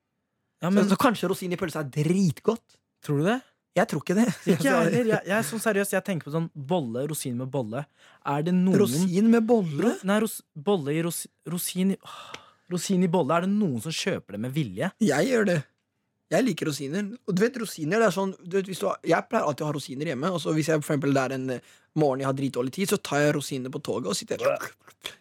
[0.63, 2.79] Ja, Men, så, så, kanskje rosin i pølse er dritgodt?
[3.03, 3.41] tror du det?
[3.75, 4.27] Jeg tror ikke det.
[4.47, 5.17] Ikke jeg heller.
[5.17, 7.83] Jeg, jeg sånn seriøs, jeg tenker på sånn bolle, rosin med bolle.
[8.31, 9.97] Er det noen Rosin med bolle?
[10.07, 11.99] Nei, ros bolle i ros rosin i
[12.71, 13.35] Rosin i bolle.
[13.35, 14.87] Er det noen som kjøper det med vilje?
[15.03, 15.57] Jeg gjør det.
[16.33, 17.07] Jeg liker rosiner.
[17.27, 19.65] Og du vet, rosiner det er sånn du vet, hvis du har, Jeg pleier alltid
[19.65, 20.31] å ha rosiner hjemme.
[20.33, 22.89] Og så hvis jeg for eksempel det er en eh, morgen jeg har dritdårlig tid,
[22.89, 24.43] så tar jeg rosiner på toget og sitter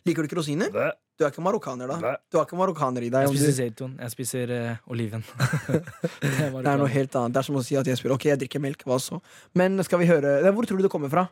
[0.07, 0.71] Liker du ikke rosiner?
[1.19, 2.15] Du er ikke marokkaner, da.
[2.31, 3.27] Du har ikke marokkaner i deg.
[3.27, 3.97] Jeg spiser zeytun.
[4.01, 5.25] Jeg spiser uh, oliven.
[5.69, 5.83] det
[6.23, 7.35] det er noe helt annet.
[7.35, 8.87] Det er som å si at jeg spør Ok, jeg drikker melk.
[8.89, 9.19] Hva så?
[9.59, 11.27] Men skal vi høre Hvor tror du det kommer fra?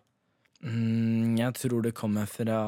[0.66, 2.61] mm, Jeg tror det kommer fra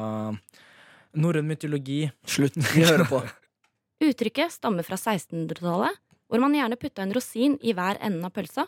[1.13, 2.07] norrøn mytologi.
[2.25, 2.57] Slutt.
[2.73, 3.21] Vi hører på.
[4.09, 5.99] Uttrykket stammer fra 1600-tallet,
[6.33, 8.63] hvor man gjerne putta en rosin i hver enden av pølsa,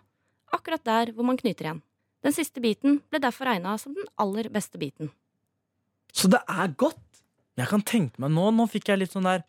[0.54, 1.80] akkurat der hvor man knyter igjen.
[2.21, 5.10] Den siste biten ble derfor regna som den aller beste biten.
[6.13, 7.01] Så det er godt.
[7.58, 9.45] Jeg kan tenke meg nå Nå fikk jeg litt sånn der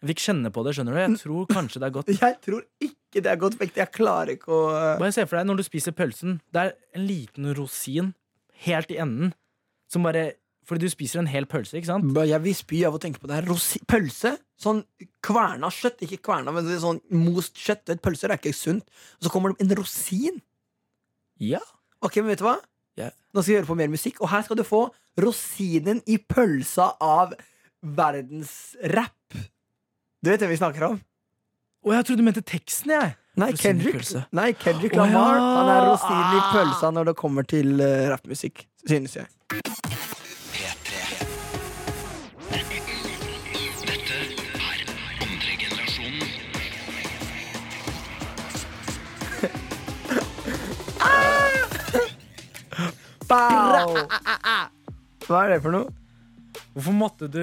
[0.00, 1.00] Jeg fikk kjenne på det, skjønner du.
[1.02, 2.10] Jeg tror kanskje det er godt.
[2.24, 3.78] Jeg tror ikke det er godt vekt.
[3.78, 4.60] Jeg klarer ikke å
[4.98, 6.40] Bare se for deg når du spiser pølsen.
[6.50, 8.12] Det er en liten rosin
[8.66, 9.30] helt i enden
[9.90, 10.32] som bare
[10.68, 12.10] Fordi du spiser en hel pølse, ikke sant?
[12.28, 13.48] Jeg vil spy av å tenke på det her.
[13.88, 14.34] Pølse.
[14.60, 14.82] Sånn
[15.24, 16.02] kverna kjøtt.
[16.04, 17.94] Ikke kverna, men sånn most kjøtt.
[18.04, 18.84] Pølser er ikke sunt.
[19.16, 20.42] Og så kommer det en rosin.
[21.40, 21.62] Ja.
[22.04, 22.58] Ok, men vet du hva?
[22.98, 23.08] Ja.
[23.32, 24.88] Nå skal vi høre på mer musikk, og her skal du få
[25.22, 27.32] rosinen i pølsa av
[27.80, 29.38] verdensrapp.
[30.18, 30.98] Du vet hvem vi snakker om?
[31.86, 33.14] Å, jeg trodde du mente teksten, jeg.
[33.38, 34.02] Nei, Kendrick,
[34.34, 35.38] nei, Kendrick Lamar.
[35.38, 35.50] Oh, ja.
[35.60, 39.30] Han er rosinen i pølsa når det kommer til uh, rappmusikk, synes jeg.
[53.28, 53.96] Bow!
[55.28, 55.90] Hva er det for noe?
[56.72, 57.42] Hvorfor måtte du,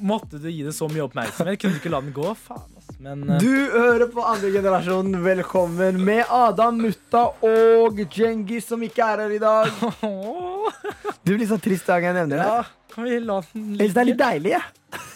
[0.00, 1.58] måtte du gi det så mye oppmerksomhet?
[1.60, 2.30] Kunne du ikke la den gå?
[2.38, 2.94] Faen, ass.
[3.02, 3.36] Men uh...
[3.42, 5.10] Du hører på andre generasjon.
[5.24, 9.72] Velkommen med Adam Mutta og Djengis, som ikke er her i dag.
[11.26, 12.46] Du blir så trist hver gang jeg nevner det.
[12.46, 14.60] ja, Kan vi la den Jeg Ellers det er litt deilig, ja.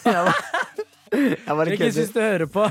[0.03, 0.33] Jeg bare,
[1.11, 2.09] jeg bare kødder.
[2.11, 2.65] du hører på.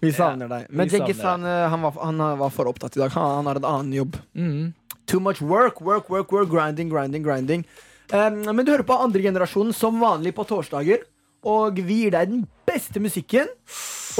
[0.00, 0.66] Vi savner deg.
[0.72, 3.12] Men Djengis han, eh, han, var, han var for opptatt i dag.
[3.14, 4.16] Han, han har en annen jobb.
[4.32, 4.72] Mm.
[5.10, 7.64] Too much work, work, work, work, grinding, grinding, grinding.
[8.12, 11.02] Um, men du hører på andre generasjonen som vanlig på torsdager.
[11.42, 13.50] Og vi gir deg den beste musikken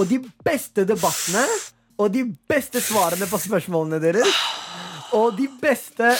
[0.00, 1.44] og de beste debattene
[2.00, 4.34] og de beste svarene på spørsmålene deres.
[5.14, 6.10] Og de beste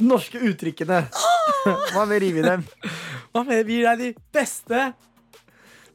[0.00, 1.02] norske uttrykkene.
[1.92, 2.64] Hva med riv i dem?
[3.34, 4.90] Hva med vi gir deg de beste?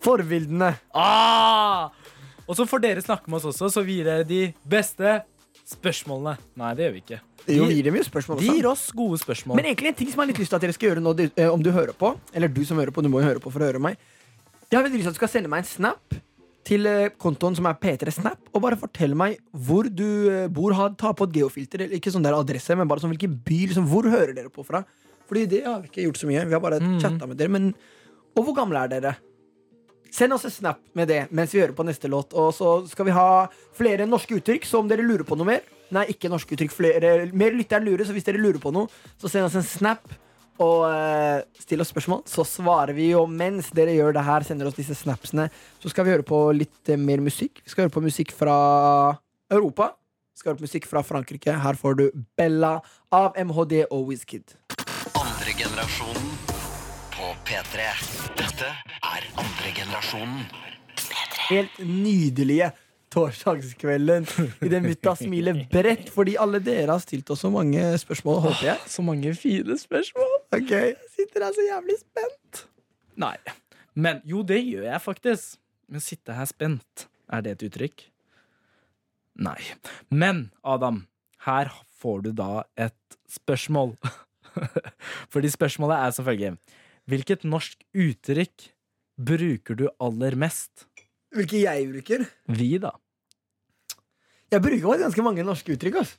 [0.06, 0.76] Forbildene.
[0.94, 1.90] Ah!
[2.46, 5.24] Og så får dere snakke med oss også, så vi gir dere de beste
[5.74, 6.38] spørsmålene.
[6.62, 7.26] Nei, det gjør vi ikke.
[7.52, 9.60] Jo, gir dem jo spørsmål De gir oss gode spørsmål.
[9.60, 11.14] Men egentlig en ting som jeg har litt lyst til at dere skal gjøre nå,
[11.28, 13.54] eh, om du hører på, eller du som hører på, du må jo høre på
[13.54, 14.00] for å høre meg.
[14.72, 16.18] Jeg har veldig lyst til at du skal sende meg en snap
[16.66, 20.74] til eh, kontoen som er P3snap, og bare fortell meg hvor du eh, bor.
[20.78, 23.62] Ha, ta på et geofilter, eller ikke sånn der adresse, men bare sånn hvilken by.
[23.70, 24.82] Liksom, hvor hører dere på fra?
[25.30, 26.48] Fordi det har vi ikke gjort så mye.
[26.50, 26.98] Vi har bare mm.
[27.04, 27.54] chatta med dere.
[27.54, 27.72] Men,
[28.34, 29.16] og hvor gamle er dere?
[30.16, 32.34] Send oss en snap med det mens vi hører på neste låt.
[32.38, 33.30] Og så skal vi ha
[33.78, 36.74] flere norske uttrykk, så om dere lurer på noe mer Nei, ikke norske uttrykk.
[36.74, 38.90] Flere, mer lytteren lurer, så hvis dere lurer på noe,
[39.22, 40.06] så send oss en snap.
[40.64, 43.10] Og eh, still oss spørsmål, så svarer vi.
[43.18, 45.50] Og mens dere gjør det her, sender oss disse snapsene,
[45.84, 47.62] så skal vi høre på litt eh, mer musikk.
[47.64, 48.58] Vi skal høre på musikk fra
[49.52, 49.92] Europa.
[50.36, 51.58] Vi skal høre på musikk fra Frankrike.
[51.64, 52.06] Her får du
[52.40, 52.78] Bella
[53.16, 54.56] av MHD og Wizkid.
[55.16, 56.32] Andre generasjonen
[57.16, 57.92] på P3.
[58.40, 60.48] Dette er andre generasjonen.
[60.96, 61.50] P3.
[61.50, 62.72] helt nydelige
[63.16, 64.28] torsdagskvelden
[64.66, 68.80] idet mutta smiler bredt fordi alle dere har stilt oss så mange spørsmål, håper jeg.
[68.92, 70.34] Så mange fine spørsmål.
[70.56, 72.66] Ok, jeg Sitter her så jævlig spent.
[73.22, 73.38] Nei.
[73.96, 75.56] Men jo, det gjør jeg faktisk.
[75.88, 78.08] Men sitte her spent, er det et uttrykk?
[79.46, 79.60] Nei.
[80.10, 81.04] Men Adam,
[81.46, 83.96] her får du da et spørsmål.
[85.34, 86.58] Fordi spørsmålet er selvfølgelig.
[87.06, 88.70] Hvilket norsk uttrykk
[89.16, 90.88] bruker du aller mest?
[91.36, 92.26] Hvilke jeg bruker?
[92.56, 92.96] Vi, da.
[94.54, 96.02] Jeg bruker ganske mange norske uttrykk.
[96.04, 96.16] ass.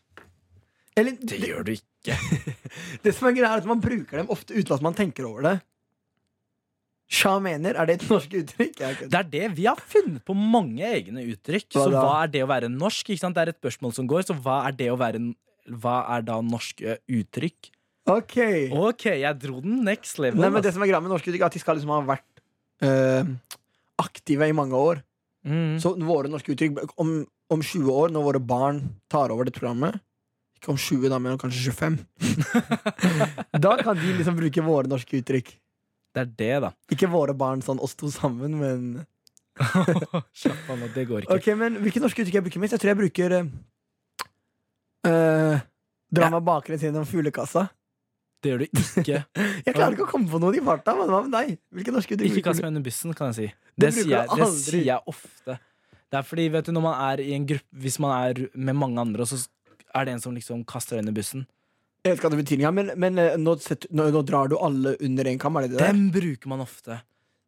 [0.97, 2.17] Eller, Det det, gjør du ikke.
[3.05, 5.43] det som er greia er at Man bruker dem ofte uten at man tenker over
[5.45, 5.57] det.
[7.07, 8.81] Sja mener, er det et norsk uttrykk?
[9.07, 9.45] Det er det.
[9.55, 11.69] Vi har funnet på mange egne uttrykk.
[11.77, 13.12] Hva så hva er det å være norsk?
[13.12, 13.37] Ikke sant?
[13.37, 14.25] Det er et spørsmål som går.
[14.27, 15.23] Så hva er det å være
[15.67, 17.71] Hva er da norske uttrykk?
[18.11, 18.37] Ok.
[18.71, 20.41] Ok, jeg dro den next level.
[20.43, 22.01] Nei, men Det som er greia med norske uttrykk, er at de skal liksom ha
[22.07, 22.43] vært
[22.87, 23.33] øh,
[24.03, 25.03] aktive i mange år.
[25.47, 25.79] mm.
[25.83, 27.17] Så våre norske uttrykk om,
[27.53, 28.83] om 20 år, når våre barn
[29.13, 30.01] tar over dette programmet
[30.59, 31.99] Ikke om 20, da, men om kanskje 25.
[33.67, 35.53] da kan de liksom bruke våre norske uttrykk.
[36.17, 36.73] Det er det, da.
[36.93, 39.05] Ikke våre barn sånn oss to sammen, men
[40.37, 41.37] Slapp av nå, det går ikke.
[41.37, 42.77] Ok, men Hvilke norske uttrykk jeg bruker mest?
[42.77, 43.49] Jeg tror jeg bruker uh,
[45.09, 45.65] eh,
[46.13, 46.33] Dra Ja.
[46.33, 47.67] meg baklengs gjennom fuglekassa.
[48.45, 49.23] Det gjør du ikke.
[49.67, 51.57] Jeg klarer ikke å komme på noe i farta, men hva med deg?
[51.75, 53.47] Hvilke norske uttrykk Ikke kast meg under bussen, kan jeg si.
[53.75, 55.57] Det Det, sier jeg, det sier jeg ofte.
[56.12, 58.77] Det er fordi, vet du, når man er i en gruppe Hvis man er med
[58.79, 59.40] mange andre, så
[59.97, 61.42] er det en som liksom kaster deg under bussen
[62.05, 64.55] Jeg vet ikke hva det betyr men, men eh, nå, setter- nå, nå drar du
[64.62, 65.92] alle under en kam, er det det der?
[65.97, 67.01] Den bruker man ofte.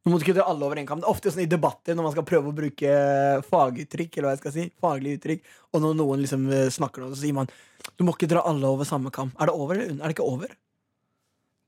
[0.02, 0.98] Nå må du ikke dra alle over en kam.
[1.02, 2.92] Det er ofte sånn i debatter når man skal prøve å bruke
[3.46, 7.12] faguttrykk, eller hva jeg skal si, faglige uttrykk, og når noen liksom eh, snakker noe,
[7.14, 7.50] så sier man
[7.98, 9.30] du må ikke dra alle over samme kam.
[9.38, 10.02] Er det over eller under?
[10.04, 10.50] Er det ikke over?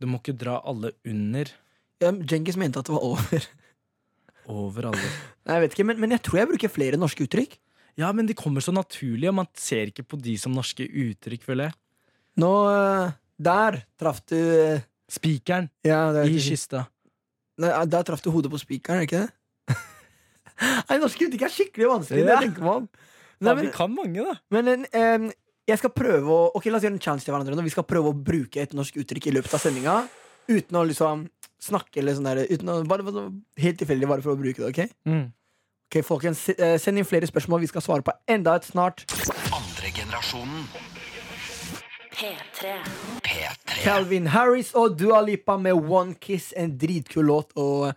[0.01, 1.51] Du må ikke dra alle under.
[2.01, 3.47] Ja, Djengis mente at det var over.
[4.49, 5.11] Over alle.
[5.47, 7.59] Nei, jeg vet ikke, men, men jeg tror jeg bruker flere norske uttrykk.
[8.01, 11.45] Ja, men de kommer så naturlig, og man ser ikke på de som norske uttrykk,
[11.45, 11.77] føler jeg.
[12.41, 16.85] Nå eh, Der traff du eh, Spikeren Ja, det i kista.
[17.61, 19.77] Nei, Der traff du hodet på spikeren, er det ikke det?
[20.89, 22.25] Nei, norske uttrykk er skikkelig vanskelig.
[22.31, 22.39] Ja.
[22.45, 22.89] tenker meg om.
[23.41, 24.37] Nei, Ja, vi kan mange, da.
[24.55, 25.29] Men um,
[25.69, 27.67] jeg skal prøve å Ok, La oss gjøre en challenge til hverandre nå.
[27.67, 29.97] Vi skal prøve å bruke et norsk uttrykk i løpet av sendinga.
[30.51, 31.27] Uten å liksom
[31.65, 33.27] snakke eller sånn der uten å, bare, bare,
[33.61, 34.95] Helt tilfeldig, bare for å bruke det, OK?
[35.09, 35.27] Mm.
[35.91, 37.65] Ok, folkens, eh, Send inn flere spørsmål.
[37.65, 39.05] Vi skal svare på enda et snart.
[39.51, 40.69] Andre generasjonen
[42.21, 42.75] P3.
[43.25, 43.77] P3.
[43.81, 47.55] Calvin Harris og Dua Lipa med One Kiss, en dritkul låt.
[47.57, 47.89] Og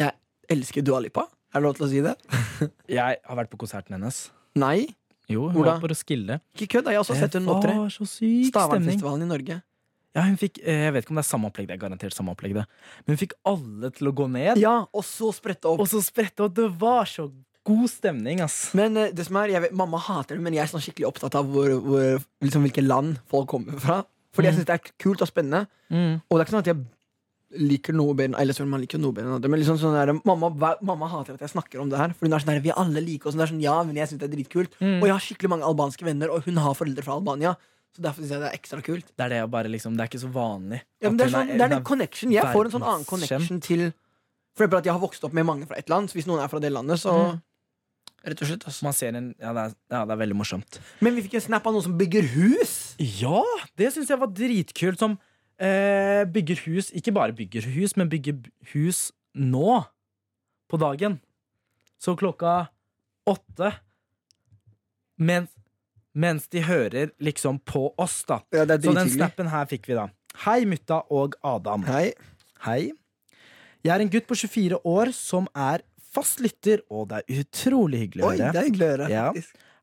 [0.00, 0.14] jeg
[0.48, 1.26] elsker Dua Lipa.
[1.52, 2.14] Er det lov til å si det?
[2.98, 4.26] Jeg har vært på konserten hennes.
[4.58, 4.88] Nei,
[5.28, 5.74] Jo, hun Hvordan?
[5.76, 6.38] var på Roskilde.
[6.56, 6.88] ikke kødd.
[6.88, 7.74] Jeg har også sett henne opptre.
[8.48, 9.58] Stavernfestivalen i Norge.
[10.16, 12.14] Ja, hun fikk, eh, jeg vet ikke om det er samme opplegg, det er garantert
[12.16, 12.64] samme opplegg, det.
[13.06, 15.80] Men hun fikk alle til å gå ned, Ja, og så sprette opp.
[15.80, 17.30] og så sprette, og det var så
[17.68, 18.72] god stemning, ass.
[18.74, 21.06] Men eh, det som er, jeg vet, Mamma hater det, men jeg er sånn skikkelig
[21.12, 24.04] opptatt av hvor, hvor, liksom, hvilke land folk kommer fra.
[24.32, 24.58] Fordi jeg Mm.
[24.62, 25.66] syns det er kult og spennende.
[26.30, 26.84] Og det er ikke sånn at jeg
[27.58, 29.48] liker noe bedre Eller sorry, man liker noe bedre enn andre.
[29.48, 30.50] Men liksom sånn der, mamma,
[30.84, 32.12] mamma hater at jeg snakker om det her.
[32.12, 33.34] For hun er sånn der, vi alle liker oss.
[33.34, 35.00] Hun er sånn, ja, men jeg synes det er dritkult Mm.
[35.00, 37.56] Og jeg har skikkelig mange albanske venner, og hun har foreldre fra Albania.
[37.96, 39.08] Så derfor syns jeg det er ekstra kult.
[39.16, 40.82] Det er det å bare liksom, det er ikke så vanlig.
[41.02, 42.32] Ja, men det, er sånn, det er den connection.
[42.34, 43.88] Jeg får en sånn annen connection til
[44.58, 46.10] For eksempel at jeg har vokst opp med mange fra ett land.
[46.10, 47.44] Så hvis noen er fra det landet, så Mm.
[48.26, 48.64] Rett og slett.
[48.66, 48.82] Altså.
[48.84, 50.78] Man ser en, ja, det er, ja, det er veldig morsomt.
[51.00, 52.72] Men vi fikk en snap av noen som bygger hus.
[52.98, 53.44] Ja,
[53.78, 54.98] det syns jeg var dritkult.
[54.98, 55.14] Som
[55.62, 56.90] eh, bygger hus.
[56.98, 58.40] Ikke bare bygger hus, men bygger
[58.74, 59.84] hus nå.
[60.68, 61.20] På dagen.
[62.02, 62.66] Så klokka
[63.30, 63.70] åtte.
[65.18, 65.54] Mens,
[66.18, 68.40] mens de hører liksom på oss, da.
[68.54, 70.08] Ja, Så den snappen her fikk vi, da.
[70.44, 71.86] Hei, mutta og Adam.
[71.88, 72.12] Hei.
[72.66, 72.90] Hei.
[73.86, 78.02] Jeg er en gutt på 24 år som er fast lytter, og det er utrolig
[78.06, 79.08] hyggelig å Oi, det er hyggelig å høre.
[79.12, 79.26] Ja.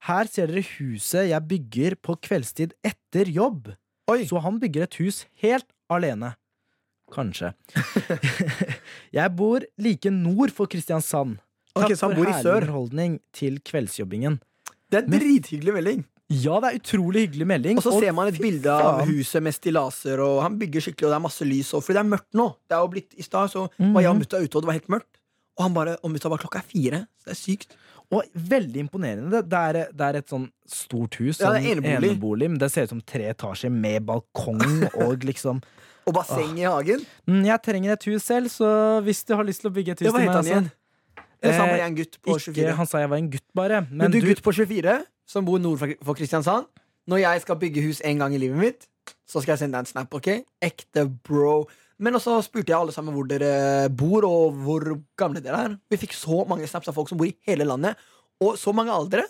[0.06, 3.72] Her ser dere huset jeg bygger på kveldstid etter jobb.
[4.12, 4.26] Oi.
[4.30, 6.36] Så han bygger et hus helt alene.
[7.14, 7.54] Kanskje.
[9.18, 11.40] jeg bor like nord for Kristiansand.
[11.76, 14.38] Takk så han for bor i herlig underholdning til kveldsjobbingen.
[14.92, 16.06] Det er en drithyggelig melding.
[16.34, 17.78] Ja, det er utrolig hyggelig melding.
[17.78, 21.12] Og så ser man et bilde av huset med stillaser, og han bygger skikkelig, og
[21.14, 21.70] det er masse lys.
[21.78, 22.48] Og, fordi det er mørkt nå.
[22.66, 24.24] Det er jo blitt I stad så var jeg og Mhm.
[24.24, 25.20] mutta ute, og det var helt mørkt.
[25.58, 27.08] Og han bare, og mutta bare klokka er fire.
[27.22, 27.76] Så det er sykt.
[28.12, 29.42] Og veldig imponerende.
[29.50, 31.40] Det er, det er et sånn stort hus.
[31.40, 32.50] Ja, det er sånn enebolig.
[32.50, 34.62] men det ser ut som tre etasjer med balkong
[35.06, 35.62] og liksom
[36.08, 37.06] Og basseng i hagen.
[37.30, 40.00] mm, Jeg trenger et hus selv, så hvis du har lyst til å bygge et
[40.02, 40.72] hus til meg han igjen?
[41.42, 43.82] Eller sa han bare en gutt på Ikke, han sa jeg var en gutt, bare.
[43.90, 46.66] Men, Men du, du, gutt på 24, som bor nord for Kristiansand
[47.08, 48.88] Når jeg skal bygge hus en gang i livet mitt,
[49.30, 50.30] så skal jeg sende deg en snap, ok?
[50.66, 51.68] Ekte bro.
[52.02, 55.76] Men også spurte jeg alle sammen hvor dere bor, og hvor gamle dere er.
[55.94, 57.94] Vi fikk så mange snaps av folk som bor i hele landet,
[58.42, 59.22] og så mange aldre.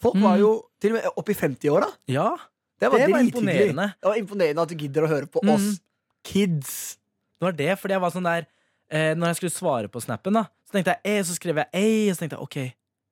[0.00, 0.40] Folk var Mm.
[0.40, 0.50] jo
[0.80, 1.90] til og med opp i 50-åra.
[2.08, 2.30] Ja,
[2.80, 3.86] Det var, det var imponerende.
[4.00, 5.50] Det var imponerende at du gidder å høre på Mm.
[5.54, 5.80] oss
[6.24, 6.96] kids.
[7.38, 8.46] Det var det, fordi jeg var sånn der
[8.90, 11.68] eh, Når jeg skulle svare på snappen, da så tenkte jeg eh, så skrev jeg
[11.74, 12.56] ei, og så tenkte jeg OK,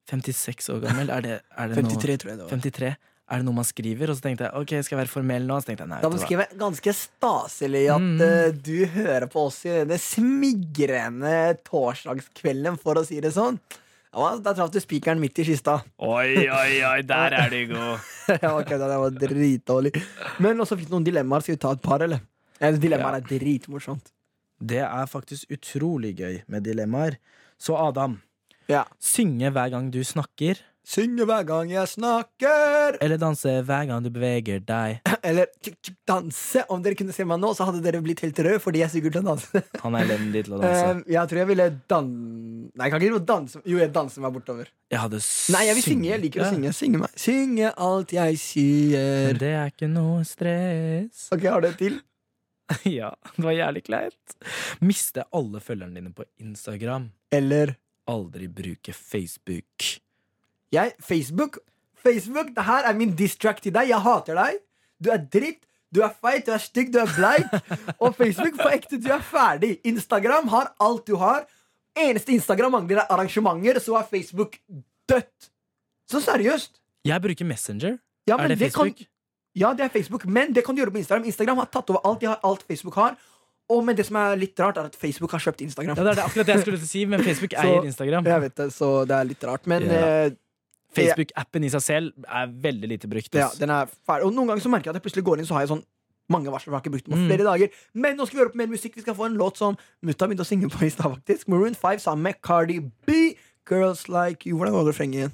[0.09, 2.51] 56 år gammel, er det, er det 53, noe tror jeg det var.
[2.57, 2.97] 53?
[3.29, 4.09] Er det noe man skriver?
[4.09, 5.59] Og så tenkte jeg OK, skal jeg være formell nå?
[5.61, 5.99] Så tenkte jeg nei.
[6.01, 6.47] Da du hva.
[6.63, 8.23] ganske staselig at Mm.
[8.23, 11.35] uh, du hører på oss i denne smigrende
[11.69, 13.59] torsdagskvelden, for å si det sånn.
[14.17, 15.83] Ja, da traff du spikeren midt i kista.
[16.01, 18.01] Oi, oi, oi, der er du god.
[18.43, 19.93] ja, var det var dritdårlig.
[20.41, 21.45] Men også fikk du noen dilemmaer.
[21.45, 22.23] Skal vi ta et par, eller?
[22.59, 23.21] Ja, Dilemmaer Ja.
[23.21, 24.09] er dritmorsomt.
[24.59, 27.19] Det er faktisk utrolig gøy med dilemmaer.
[27.61, 28.17] Så Adam,
[28.69, 28.85] Ja.
[29.01, 32.97] synge hver gang du snakker, Synge hver gang jeg snakker.
[33.05, 35.03] eller danse hver gang du beveger deg.
[35.29, 35.51] Eller
[36.09, 36.63] danse.
[36.73, 39.11] Om dere kunne se meg nå, så hadde dere blitt helt røde fordi jeg er
[39.11, 39.61] til å danse.
[39.83, 40.87] Han er elendig til å danse.
[40.97, 42.09] Uh, jeg tror jeg ville dan...
[42.73, 43.61] Nei, jeg kan ikke danse.
[43.69, 44.71] Jo, jeg danser meg bortover.
[44.89, 45.21] Jeg hadde
[45.53, 46.09] Nei, jeg vil synge.
[46.09, 46.73] Jeg liker å synge.
[46.79, 47.19] Synge, meg.
[47.21, 49.27] synge alt jeg sier.
[49.27, 51.27] Men det er ikke noe stress.
[51.37, 51.99] Ok, har du et til?
[52.99, 54.39] Ja, det var jævlig kleint.
[54.85, 57.11] Miste alle følgerne dine på Instagram.
[57.33, 57.77] Eller
[58.09, 59.85] Aldri bruke Facebook.
[60.73, 61.59] jeg, Facebook.
[62.03, 63.89] Facebook, det her er min distract til deg.
[63.89, 64.61] Jeg hater deg.
[65.05, 65.65] Du er dritt.
[65.95, 67.47] Du er feit, du er stygg, du er bleik.
[68.05, 69.79] Og Facebook, på ekte, du er ferdig.
[69.89, 71.47] Instagram har alt du har.
[71.97, 74.59] Eneste Instagram mangler, er arrangementer, så er Facebook
[75.09, 75.49] dødt.
[76.11, 76.77] Så seriøst.
[77.05, 77.97] Jeg bruker Messenger.
[78.29, 78.97] Ja, er det, det Facebook?
[78.97, 79.07] kan,
[79.57, 81.25] ja, det er Facebook, men det kan du gjøre på Instagram.
[81.25, 83.17] Instagram har tatt over alt, de har alt Facebook har.
[83.71, 85.97] Og men det som er litt rart, er at Facebook har kjøpt Instagram.
[85.97, 88.25] Ja, det er det, akkurat det jeg skulle si, men Facebook Så- eier Instagram.
[88.25, 89.67] Jeg vet det, så det er litt rart.
[89.67, 89.99] Men Ja.
[90.27, 90.31] eh,
[90.97, 93.35] Facebook-appen i seg selv er veldig lite brukt.
[93.35, 94.25] ja, den er ferdig.
[94.25, 95.85] Og noen ganger så merker jeg at jeg plutselig går inn, så har jeg sånn
[96.31, 96.73] mange varsler.
[96.73, 97.29] Jeg har ikke brukt dem på Mm.
[97.29, 98.95] flere dager Men nå skal vi høre på mer musikk.
[98.97, 101.49] Vi skal få en låt som mutta begynte å synge på i stad, faktisk.
[101.49, 103.37] Maroon 5 sammen med Cardi B.
[103.69, 104.57] Girls Like You.
[104.57, 105.33] Hvordan går refrenget igjen?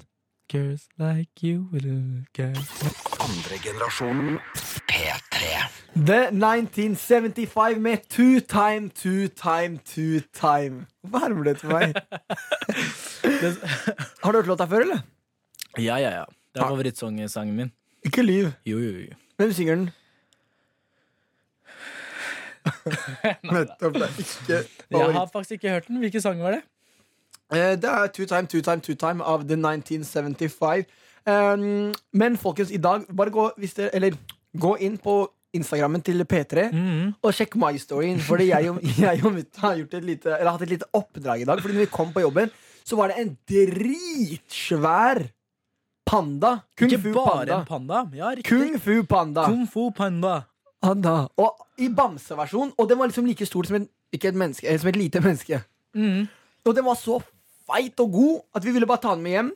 [0.51, 2.67] Girls like you, little girls.
[3.19, 4.39] Andre generasjonen
[5.35, 5.71] P3.
[6.05, 10.85] The 1975 med Two Time, Two Time, Two Time.
[11.01, 11.93] Hvorfor hermer du etter meg?
[14.23, 14.99] Har du hørt låta før, eller?
[15.77, 16.23] Ja, ja, ja.
[16.55, 17.71] Det er favorittsangen min.
[18.03, 18.51] Ikke lyv.
[18.65, 19.15] Jo, jo, jo.
[19.37, 19.89] Hvem synger den?
[23.53, 23.93] Nettopp.
[23.93, 25.97] Det er ikke Jeg har faktisk ikke hørt den.
[25.97, 26.61] Hvilken sang var det?
[27.53, 30.85] Eh, Det er Two Time, Two Time, Two Time av The 1975.
[31.27, 34.11] Um, men folkens, i dag Bare gå, hvis dere, eller,
[34.59, 35.15] gå inn på
[35.55, 37.13] Instagrammen til P3 Mm.
[37.23, 38.19] og sjekk My Storyen.
[38.19, 41.45] Fordi jeg og, jeg og mutta har gjort et lite, hatt et lite oppdrag i
[41.47, 41.61] dag.
[41.63, 42.51] Fordi når vi kom på jobben,
[42.85, 43.37] så var det en
[44.19, 45.23] dritsvær
[46.05, 46.51] panda.
[46.77, 47.59] Kung Ikke fu bare panda.
[47.59, 48.01] en panda.
[48.13, 48.33] Ja.
[48.45, 49.45] Kung fu panda.
[49.47, 50.43] Kung fu panda.
[50.81, 51.15] panda.
[51.37, 52.73] Og i bamseversjon.
[52.77, 55.61] Og den var liksom like stor som, en, ikke et menneske, som et lite menneske.
[55.95, 56.27] Mm.
[56.65, 57.19] Og den var så
[57.65, 59.51] feit og god at vi ville bare ta den med hjem.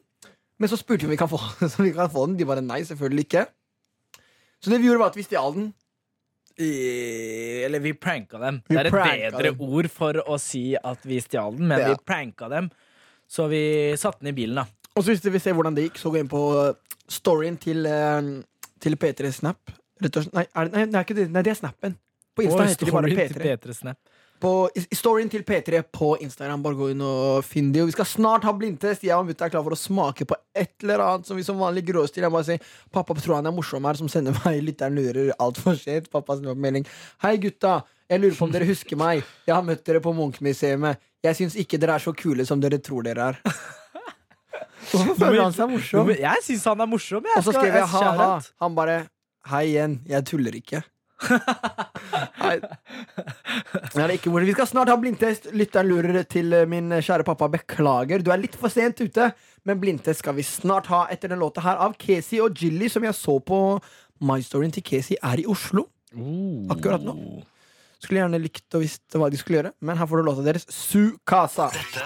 [0.60, 1.38] Men så spurte vi om vi kan få,
[1.72, 2.38] så vi kan få den.
[2.40, 3.46] De bare nei, selvfølgelig ikke.
[4.64, 5.70] Så det vi gjorde, var at vi stjal den.
[6.60, 6.70] I,
[7.64, 8.62] Eller vi pranka dem.
[8.68, 9.62] Vi det er et bedre dem.
[9.62, 11.94] ord for å si at vi stjal den, men Ja.
[11.94, 12.70] vi pranka dem.
[13.30, 14.66] Så vi satte den i bilen, da.
[14.96, 16.74] Og så hvis du vil se hvordan det gikk, så gå inn på uh,
[17.08, 18.42] storyen til, uh,
[18.82, 19.72] til P3 Snap.
[20.02, 21.30] Nei, er det, nei, det er ikke det.
[21.32, 21.96] Nei, det er snappen.
[22.36, 23.46] På Insta heter de bare story P3.
[23.46, 23.98] P3 Snap.
[24.40, 26.62] På, storyen til P3 på Instagram.
[26.64, 27.82] Bare gå inn og finn det.
[27.84, 29.04] Og vi skal snart ha blindtest.
[29.04, 31.60] Jeg og mutta er klar for å smake på et eller annet som vi som
[31.60, 32.24] vanlig gråstil.
[32.24, 35.76] Jeg bare sier Pappa tror han er morsom her, som sender meg lytteren lurer altfor
[35.80, 36.08] sent.
[36.14, 36.88] Pappa sender opp melding.
[37.26, 37.82] Hei, gutta.
[38.10, 39.26] Jeg lurer på om dere husker meg.
[39.46, 41.04] Jeg har møtt dere på Munch-museet.
[41.26, 43.42] Jeg syns ikke dere er så kule som dere tror dere er.
[44.90, 46.14] Hvorfor føler han seg morsom?
[46.16, 47.28] Jeg syns han er morsom.
[47.36, 48.30] Og så skrev jeg ha-ha.
[48.64, 49.02] Han bare
[49.50, 50.82] Hei igjen, jeg tuller ikke.
[52.40, 52.56] Nei.
[52.60, 54.32] Nei, det er ikke.
[54.34, 55.50] Vi skal snart ha blindtest.
[55.56, 57.50] Lytteren lurer til eh, min kjære pappa.
[57.52, 59.32] Beklager, du er litt for sent ute.
[59.68, 63.06] Men blindtest skal vi snart ha etter den låta her av Casey og Jilly, som
[63.06, 63.60] jeg så på
[64.26, 65.86] My Storyen til Casey er i Oslo.
[66.74, 67.16] Akkurat nå.
[68.00, 70.64] Skulle gjerne likt å visst hva de skulle gjøre, men her får du låta deres
[70.72, 71.68] Su Casa.
[71.76, 72.06] Dette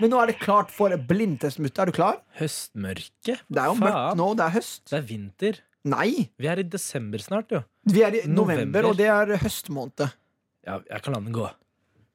[0.00, 1.80] Men nå er det klart for blindtestmutte.
[1.82, 2.18] Er du klar?
[2.40, 3.38] Høstmørke?
[3.48, 4.82] Det er jo mørkt nå, det er høst.
[4.90, 5.60] Det er vinter.
[5.86, 6.10] Nei!
[6.40, 7.62] Vi er i desember snart, jo.
[7.86, 8.88] Vi er i november, November.
[8.90, 10.06] og det er høstmåned.
[10.66, 11.46] Ja, jeg kan la den gå.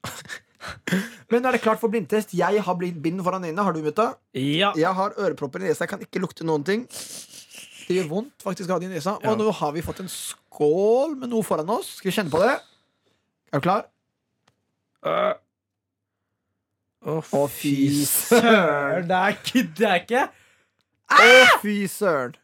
[1.32, 2.34] Men nå er det klart for blindtest?
[2.36, 3.64] Jeg har bind foran øynene.
[3.66, 4.12] Har du, mutta?
[4.36, 4.70] Ja.
[4.78, 5.86] Jeg har ørepropper i nesa.
[5.86, 6.84] Jeg kan ikke lukte noen ting.
[7.88, 9.16] Det gjør vondt faktisk å ha det i nesa.
[9.24, 9.32] Ja.
[9.32, 11.96] Og nå har vi fått en skål med noe foran oss.
[11.98, 12.52] Skal vi kjenne på det?
[13.50, 13.88] Er du klar?
[17.02, 19.08] Å, fy søren.
[19.08, 20.22] Det er ikke, det er ikke.
[21.10, 22.36] Å, fy søren.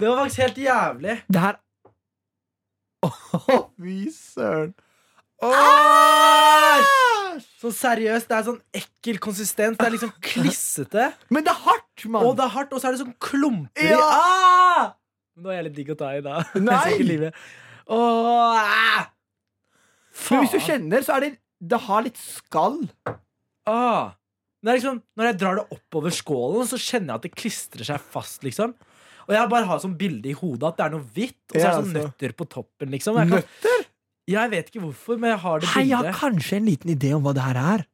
[0.00, 1.14] Det var faktisk helt jævlig.
[1.30, 1.60] Det her
[3.06, 4.72] Å, fy søren.
[5.46, 6.86] Æsj!
[7.60, 9.76] Så seriøst, det er sånn ekkel konsistens.
[9.78, 11.10] Det er liksom klissete.
[11.30, 12.24] Men det er hardt, mann!
[12.24, 13.90] Og det er hardt, og så er det sånn klumper.
[13.92, 14.00] Ja.
[14.00, 14.86] Ah!
[15.36, 16.40] Nå er jeg litt digg å ta i, da.
[16.70, 17.30] Nei!
[17.92, 19.06] Åh, ah!
[20.32, 21.30] Men hvis du kjenner, så er det
[21.60, 22.80] Det har litt skall.
[23.66, 24.12] Ah.
[24.66, 28.42] Liksom, når jeg drar det oppover skålen, så kjenner jeg at det klistrer seg fast.
[28.46, 28.72] liksom
[29.28, 31.66] Og jeg bare har sånn bilde i hodet at det er noe hvitt, og så
[31.66, 32.90] er det sånn nøtter på toppen.
[32.94, 33.84] liksom jeg, kan, Nøtter?
[34.26, 37.12] jeg vet ikke hvorfor, men jeg har det Hei, jeg har kanskje en liten idé
[37.14, 37.86] om hva det her er.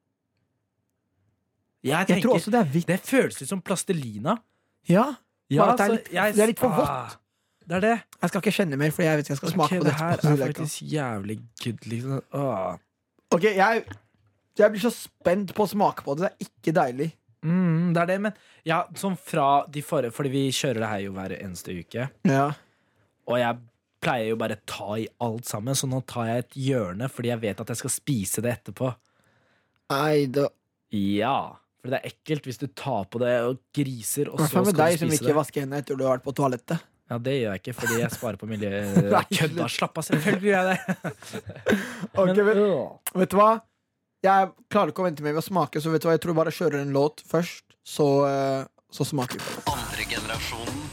[1.82, 2.86] Jeg, Jeg tror også det er hvitt.
[2.86, 4.36] Det føles ut som plastelina.
[4.88, 5.08] Ja.
[5.50, 6.88] Ja, det er litt- jeg- det er litt for vått.
[6.88, 7.10] Ah,
[7.66, 8.02] det er det.
[8.22, 9.92] Jeg skal ikke kjenne mer, for jeg vet ikke jeg skal smake okay, på det
[9.92, 10.00] det.
[10.00, 11.80] her er faktisk jævlig good.
[11.86, 12.22] Liksom.
[12.32, 12.76] Åh.
[13.32, 13.84] Ok, jeg,
[14.58, 16.28] jeg blir så spent på å smake på det.
[16.28, 17.08] Det er ikke deilig.
[17.42, 18.34] Mm, det er det, men
[18.68, 22.04] ja, sånn fra de forrige Fordi vi kjører det her jo hver eneste uke.
[22.28, 22.44] Ja.
[23.26, 23.58] Og jeg
[24.02, 27.42] pleier jo bare ta i alt sammen, så nå tar jeg et hjørne fordi jeg
[27.42, 28.92] vet at jeg skal spise det etterpå.
[29.92, 30.48] Nei, da
[30.92, 34.44] Ja, for det er ekkelt hvis du tar på det og griser, og så I
[34.44, 36.88] hvert så fall med deg som ikke vasker hendene etter du har vært på toalettet.
[37.10, 39.00] Ja, det gjør jeg ikke, fordi jeg sparer på miljøet.
[39.38, 41.12] Kødda, slapp av, selvfølgelig gjør jeg det.
[42.22, 43.18] Ok, Men, men, øh.
[43.22, 43.50] vet du hva?
[44.22, 46.14] Jeg klarer ikke å vente med å smake, så vet du hva?
[46.14, 48.62] jeg tror bare jeg kjører en låt først, så, eh,
[48.94, 49.54] så smaker vi.
[49.66, 50.84] Andre generasjonen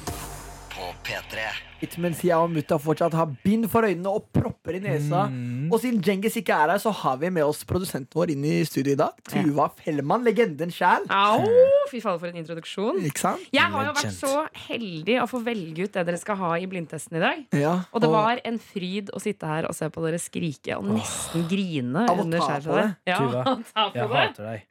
[0.74, 1.69] på P3.
[2.00, 5.26] Mens jeg og mutta fortsatt har bind for øynene og propper i nesa.
[5.32, 5.70] Mm.
[5.72, 8.58] Og siden Djengis ikke er her, så har vi med oss produsenten vår inn i
[8.68, 9.16] studio i dag.
[9.30, 11.08] Tuva Fellmann, legenden sjæl.
[11.14, 11.46] Au!
[11.90, 13.00] Fy fader, for en introduksjon.
[13.08, 13.46] Ikke sant?
[13.56, 14.34] Jeg har jo vært så
[14.68, 17.44] heldig å få velge ut det dere skal ha i blindtesten i dag.
[17.58, 20.88] Ja, Og det var en fryd å sitte her og se på dere skrike og
[20.90, 22.88] nesten grine Av å under det.
[23.10, 23.56] Ja, Tuva,
[23.96, 24.10] Jeg det.
[24.16, 24.66] hater deg.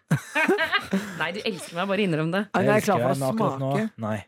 [1.21, 1.89] Nei, du elsker meg.
[1.91, 2.45] Bare innrøm det.
[2.55, 3.73] Jeg er klar elsker for deg, å men akkurat nå.
[4.05, 4.19] Nei.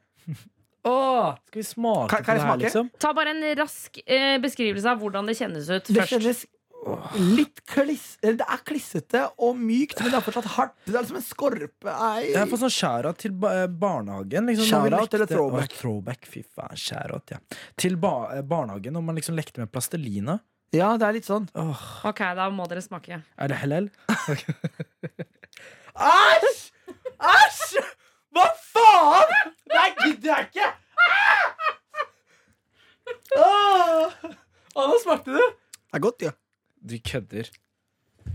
[0.88, 2.62] Åh, skal vi smake Kan- kan på jeg det her, smake?
[2.64, 2.90] liksom?
[2.98, 6.14] Ta bare en rask eh, beskrivelse av hvordan det kjennes ut Det først.
[6.16, 6.46] kjennes
[7.36, 8.16] litt kliss...
[8.24, 10.72] Eller det er klissete og mykt, men det er fortsatt hardt.
[10.86, 11.92] Det er liksom en skorpe.
[11.92, 12.30] Ei.
[12.32, 14.48] Jeg får sånn skjæra til ba eh, barnehagen.
[14.48, 15.68] Liksom, når vi Shout-out eller throwback?
[15.68, 16.80] Åh, throwback, fy faen.
[16.80, 17.38] Skjæra, ja.
[17.76, 20.38] Til ba eh, barnehagen, når man liksom lekte med plastelina.
[20.72, 21.50] Ja, det er litt sånn.
[21.58, 23.20] Åh, Ok, da må dere smake.
[23.36, 23.90] er det hellel?
[26.00, 26.70] Æsj!
[27.20, 27.82] Æsj!
[28.34, 29.54] Hva faen?!
[29.70, 30.68] Nei, gidder jeg ikke!
[33.36, 34.14] Ah!
[34.76, 35.48] Ah, nå smakte det.
[35.90, 36.32] Det er godt, ja.
[36.80, 37.50] Du kødder.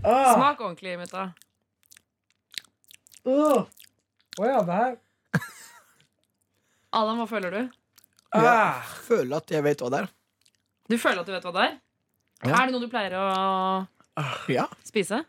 [0.02, 0.34] Ah.
[0.34, 1.30] Smak ordentlig, Mutta.
[3.26, 3.64] Å uh.
[4.38, 4.92] oh, ja, det her
[6.96, 7.62] Adam, hva føler du?
[8.30, 8.44] Ah.
[8.44, 10.12] Jeg føler at jeg vet hva det er.
[10.86, 11.74] Du føler at du vet hva det er?
[12.46, 12.52] Ja.
[12.52, 13.24] Er det noe du pleier å
[14.52, 14.68] ja.
[14.86, 15.24] spise?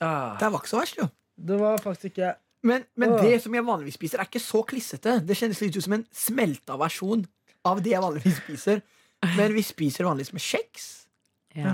[0.00, 0.38] Ah.
[0.40, 1.06] Det var ikke så verst, jo.
[1.36, 2.32] Det var faktisk ikke
[2.62, 5.16] men, men det som jeg vanligvis spiser, er ikke så klissete.
[5.26, 7.24] Det kjennes litt ut som en smelta versjon
[7.68, 8.82] av det jeg vanligvis spiser.
[9.36, 10.90] Men vi spiser vanligvis med kjeks.
[11.58, 11.72] Ja.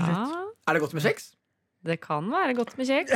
[0.69, 1.33] Er det godt med kjeks?
[1.89, 3.13] Det kan være godt med kjeks.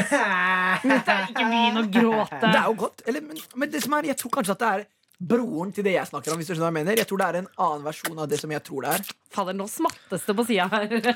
[0.87, 2.43] Ikke begynn å gråte.
[2.45, 3.03] Det er jo godt.
[3.11, 4.85] Eller, men, men det som er, jeg tror kanskje at det er
[5.33, 6.41] broren til det jeg snakker om.
[6.41, 8.39] Hvis du skjønner hva Jeg mener Jeg tror det er en annen versjon av det
[8.41, 9.11] som jeg tror det er.
[9.35, 11.11] Fader, nå smattes det på sida her.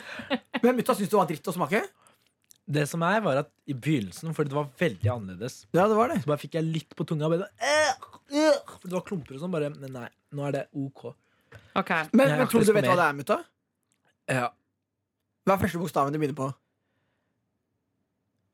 [0.64, 1.84] Men mutta syns du det var dritt å smake?
[2.66, 6.08] Det som er, var at i begynnelsen, fordi det var veldig annerledes, Ja, det var
[6.10, 6.16] det.
[6.24, 7.28] så bare fikk jeg litt på tunga.
[7.28, 7.92] og Bare, øh,
[8.34, 9.52] øh, for det var klumper og sånn.
[9.54, 11.04] Bare, men nei, nå er det OK.
[11.76, 13.18] Ok, Men, Jeg har men tror ikke du du lyst vet på hva det er,
[13.20, 13.36] mutta?
[14.28, 14.48] Ja.
[15.46, 16.48] Hva er første bokstaven du begynner på?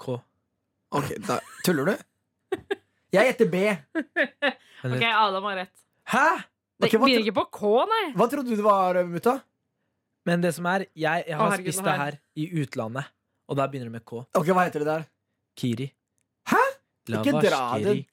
[0.02, 0.18] K.
[0.92, 1.94] Ok, da Tuller du?
[3.12, 3.56] Jeg gjetter B.
[4.82, 5.74] Eller, Ok, Adam har rett.
[6.12, 6.26] Hæ?
[6.82, 8.04] Det Ok, hva, begynner ikke på K, nei.
[8.18, 9.38] hva trodde du det var, mutta?
[10.26, 12.46] Men det som er, jeg, jeg Å, har herregud, spist nå det har her i
[12.62, 13.08] utlandet,
[13.49, 14.22] og der begynner det med K.
[14.38, 15.05] Ok, Hva heter det der?
[15.59, 15.88] Kiri.
[16.49, 16.62] Hæ?
[17.09, 18.05] Ikke dra den.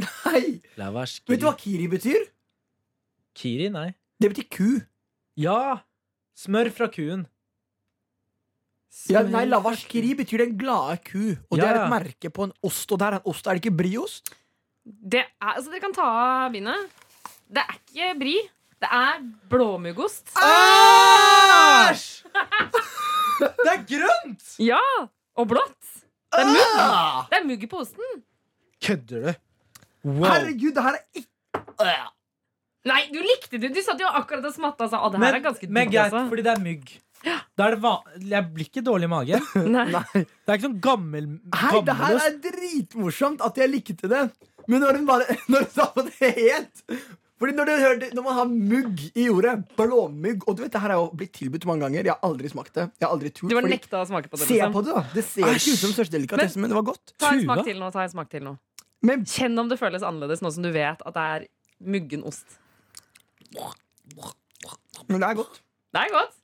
[0.00, 0.60] Nei!
[0.78, 1.84] Lavash Vet du hva kiri.
[1.84, 2.24] kiri betyr?
[3.34, 3.90] Kiri, nei.
[4.20, 4.70] Det betyr ku.
[5.38, 5.84] Ja!
[6.38, 7.26] Smør fra kuen.
[9.10, 11.34] Ja, nei, Lavash kiri betyr den glade ku.
[11.50, 12.90] Og det er et merke på en ost.
[12.94, 14.34] Og der er en ost, er det ikke briost?
[14.84, 16.90] Det er, altså, dere kan ta av bindet.
[17.50, 18.36] Det er ikke bri.
[18.84, 20.34] Det er blåmuggost.
[20.38, 22.04] Æsj!
[23.40, 24.44] Det er grønt!
[24.62, 24.80] Ja!
[25.38, 25.92] Og blått.
[26.34, 26.74] Det er mugg.
[26.82, 27.22] Ah!
[27.30, 28.20] Det er mugg i posen.
[28.84, 29.40] Kødder du?
[30.04, 30.26] Wow.
[30.28, 31.94] Herregud, det her er ikke
[32.84, 33.70] Nei, du likte det.
[33.72, 35.88] Du satt jo akkurat og smatta og sa at det her Men, er ganske men
[35.88, 36.26] greit, Altså.
[36.28, 36.90] fordi det er mygg.
[37.56, 39.46] Da er det va jeg blir ikke dårlig i magen.
[39.76, 39.86] Nei.
[39.94, 40.02] Nei.
[40.12, 42.26] Det er ikke sånn gammel Hei, det her gammelost.
[42.28, 44.24] er dritmorsomt at jeg likte det.
[44.68, 46.84] Men når hun bare Når hun sa på det het
[47.42, 50.92] Fordi når, hørte, når man har mugg i jordet, blåmugg Og du vet, det her
[50.94, 52.06] er jo blitt tilbudt mange ganger.
[52.06, 52.84] Jeg har aldri smakt det.
[53.00, 54.46] Jeg har aldri turt Du var nekta å smake på det.
[54.46, 54.76] Se liksom.
[54.76, 55.02] på det, da.
[55.16, 57.14] Det ser ikke ut som største delikatesse, men det var godt.
[57.18, 57.90] Ta en smak til nå.
[57.96, 58.54] Ta en smak til nå.
[59.04, 61.46] Men Kjenn om det føles annerledes nå som du vet at det er
[61.94, 62.56] muggen ost.
[65.10, 65.60] Men det er godt.
[65.94, 66.38] Det er godt.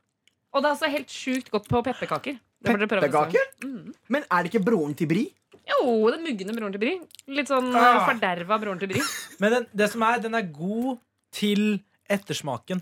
[0.50, 2.40] Og det er også helt sjukt godt på pepperkaker.
[2.66, 3.06] Pepperkaker?
[3.06, 3.94] Pepperkaker?
[4.10, 5.28] Men er det ikke broren til Bri?
[5.68, 6.94] Jo, den muggende broren til Bry.
[7.36, 8.00] Litt sånn Ah.
[8.00, 8.06] ah.
[8.08, 9.02] forderva broren til Bry.
[9.42, 10.98] Men den, det som er, den er god
[11.36, 11.80] til
[12.10, 12.80] ettersmaken.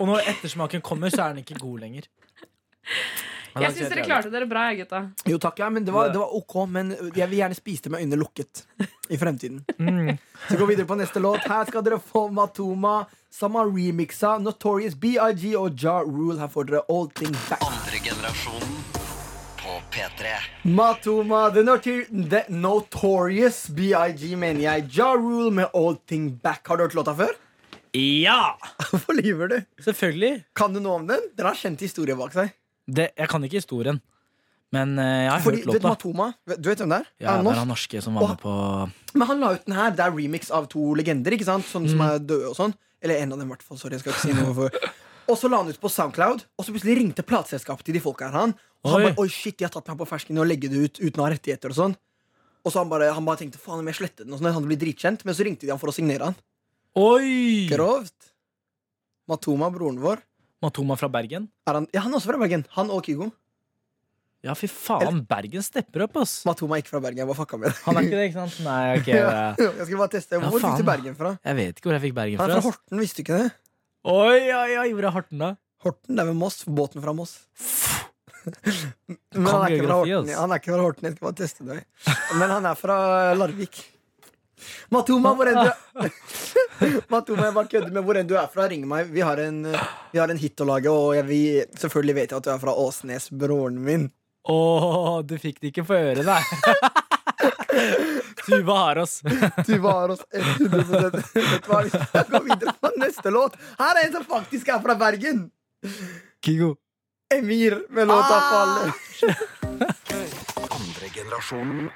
[0.00, 2.08] Og når ettersmaken kommer, så er den ikke god lenger.
[3.54, 5.00] Men Jeg syns dere klarte dere bra, jeg, gutta.
[5.28, 6.56] Jo takk, ja, men det var, det var ok.
[6.70, 8.64] Men jeg vil gjerne spise det med øynene lukket
[9.10, 9.62] i fremtiden.
[9.80, 10.16] Mm.
[10.48, 11.44] Så gå videre på neste låt.
[11.48, 16.38] Her skal dere få Matoma, som har remixa Notorious BIG og Ja Rule.
[16.40, 17.64] Her får dere All Things Back.
[17.66, 18.99] Andre generasjonen
[19.90, 20.32] P3.
[20.70, 24.86] Matoma, The, Notor the Notorious BIG, mener jeg.
[24.96, 26.66] Ja Rule med Old Thing Back.
[26.68, 27.32] Har du hørt låta før?
[27.96, 28.54] Ja!
[28.90, 29.56] Hvorfor lyver du?
[29.82, 30.44] Selvfølgelig.
[30.56, 31.24] Kan du noe om den?
[31.36, 32.52] Den har kjent historie bak seg.
[32.90, 33.98] Det, jeg kan ikke historien,
[34.74, 35.84] men eh, jeg har Fordi, hørt du vet.
[35.90, 36.28] Matoma?
[36.56, 37.10] Du vet hvem det er?
[37.22, 38.54] Ja, er det er han norske som var med på
[39.18, 39.90] Men han la ut den her.
[39.98, 41.66] Det er remix av to legender, ikke sant?
[41.70, 41.92] Sånn Mm.
[41.96, 42.74] som er døde og sånn.
[43.02, 43.78] Eller en av dem, i hvert fall.
[43.80, 44.70] Sorry, jeg skal ikke si noe for
[45.30, 48.26] Og så la han ut på Soundcloud, og så plutselig ringte plateselskapet til de folka
[48.28, 48.34] her.
[48.40, 48.54] Han.
[48.84, 49.04] Og han Oi.
[49.10, 51.26] bare, Oi, shit, de har tatt meg på fersken og legge det ut uten å
[51.28, 51.94] ha rettigheter og sånn.
[52.64, 54.66] Og så han bare, han bare tenkte faen om jeg sletter den, og sånn, han
[54.66, 55.22] blir dritkjent.
[55.28, 56.36] Men så ringte de han for å signere han.
[56.98, 57.68] Oi!
[57.70, 58.32] Grovt.
[59.30, 60.24] Matoma, broren vår.
[60.64, 61.46] Matoma fra Bergen.
[61.70, 62.66] Er han, ja, han er også fra Bergen.
[62.76, 63.30] Han og Kygo.
[64.44, 66.38] Ja, fy faen, Bergen stepper opp, ass.
[66.48, 67.20] Matoma er ikke fra Bergen.
[67.22, 67.78] Jeg bare fucka med det.
[67.86, 68.60] Han er ikke det, ikke sant?
[68.64, 69.08] Nei, ok.
[69.20, 70.36] Ja, Jeg jeg skulle bare teste.
[70.36, 70.80] Ja, Hvor fikk faen.
[70.80, 71.32] du Bergen fra?
[71.44, 72.56] jeg vet ikke hvor jeg fikk Bergen Han fra.
[72.56, 72.80] er fra ass.
[72.80, 73.50] Horten, visste du ikke det?
[74.08, 75.50] Oi, oi, oi, hvor er Horten, da?
[75.84, 76.62] Horten, det er ved Moss.
[76.64, 77.34] Båten fra Moss.
[79.36, 80.30] Men han er ikke fra Horten.
[80.30, 80.38] ass.
[80.40, 81.80] Han er ikke fra Horten, jeg skal bare teste det.
[82.40, 82.96] Men han er fra
[83.36, 83.82] Larvik.
[84.92, 85.70] Matoma, hvor enn du
[87.12, 88.66] Matoma, jeg bare kødder med hvor enn du er fra.
[88.72, 89.12] Ring meg.
[89.12, 89.60] Vi har en,
[90.12, 91.42] vi har en hit å lage, og jeg vi,
[91.80, 94.08] selvfølgelig vet jeg at du er fra Åsnes, broren min.
[94.48, 94.58] Å,
[95.28, 96.40] du fikk det ikke på høre, nei.
[98.46, 99.20] Tuva har oss.
[99.66, 103.56] Tuva har oss 100 Vet du hva, vi skal gå videre på neste låt.
[103.78, 105.50] Her er en som faktisk er fra Bergen.
[106.44, 106.74] Kigo.
[107.34, 108.50] Emir med låta Ah!
[108.50, 108.92] 'Faller'.
[110.70, 111.90] Andre generasjonen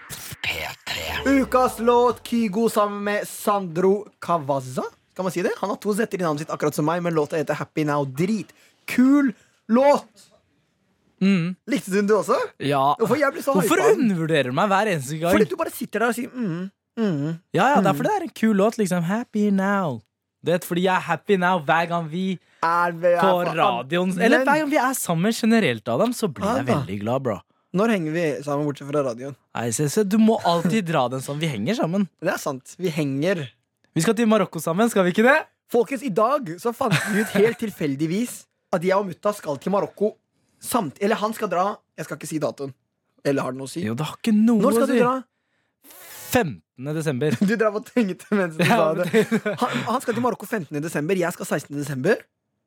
[0.45, 1.29] P3.
[1.41, 4.85] Ukas låt Kygo sammen med Sandro Kavaza.
[5.17, 5.51] Kan man si det?
[5.59, 8.05] Han har to z-er i navnet sitt, akkurat som meg, men låta heter Happy Now.
[8.07, 9.33] Dritkul
[9.69, 10.34] låt!
[11.23, 11.53] Mm.
[11.71, 12.39] Likte du den, du også?
[12.63, 12.95] Ja.
[12.99, 15.37] Hvorfor jeg blir så Hvorfor undervurderer du meg hver eneste gang?
[15.37, 16.65] Fordi du bare sitter der og sier mm,
[16.99, 17.31] mm.
[17.55, 17.87] Ja, ja, mm.
[17.93, 18.79] er det er en kul låt.
[18.81, 20.01] liksom Happy now.
[20.45, 24.13] Du vet, fordi jeg er happy now hver gang vi Er vi er på radioen
[24.21, 27.39] Eller hver gang vi er sammen generelt, Adam, så blir jeg veldig glad, bro.
[27.75, 29.35] Når henger vi sammen bortsett fra radioen?
[29.57, 31.41] Nei, se, se, du må alltid dra den sånn.
[31.41, 32.05] Vi henger sammen.
[32.23, 32.77] Det er sant.
[32.79, 33.41] Vi henger.
[33.97, 35.41] Vi skal til Marokko sammen, skal vi ikke det?
[35.73, 38.45] Folkens, i dag så fant vi ut helt tilfeldigvis
[38.75, 40.13] at jeg og mutta skal til Marokko
[40.65, 41.67] samt Eller han skal dra.
[41.99, 42.73] Jeg skal ikke si datoen.
[43.25, 43.85] Eller har det noe å si?
[43.85, 45.15] Jo, det har ikke noe Når skal du dra?
[46.35, 46.61] 15.
[46.99, 47.37] desember.
[47.49, 49.11] Du drev og tenkte mens du Ja, sa det.
[49.61, 50.81] Han, han skal til Marokko 15.
[50.83, 51.21] desember.
[51.21, 51.77] Jeg skal 16.
[51.79, 52.25] desember.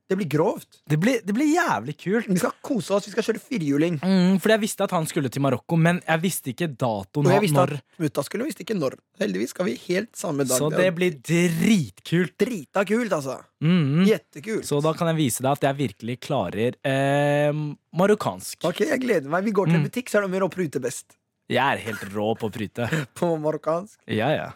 [0.08, 0.78] Det blir grovt.
[0.88, 2.28] Det blir, det blir jævlig kult.
[2.32, 3.08] Vi skal kose oss.
[3.10, 3.98] Vi skal kjøre firehjuling.
[4.00, 7.28] Mm, fordi jeg visste at han skulle til Marokko, men jeg visste ikke datoen.
[7.28, 7.74] Og jeg visste når.
[7.76, 8.96] at mutta skulle, visste ikke når.
[9.20, 10.62] Heldigvis skal vi helt samme dag.
[10.64, 12.38] Så det blir dritkult.
[12.40, 13.36] drita kult, altså.
[13.60, 14.06] Mm.
[14.08, 14.64] Jettekult.
[14.70, 17.52] Så da kan jeg vise deg at jeg virkelig klarer eh,
[17.98, 18.64] marokkansk.
[18.70, 19.44] Ok, jeg gleder meg.
[19.44, 19.90] Vi går til en Mm.
[19.92, 21.18] butikk, så er det mer å prute best.
[21.50, 22.88] Jeg er helt rå på å prute.
[23.20, 24.00] På marokkansk.
[24.08, 24.48] Ja, ja.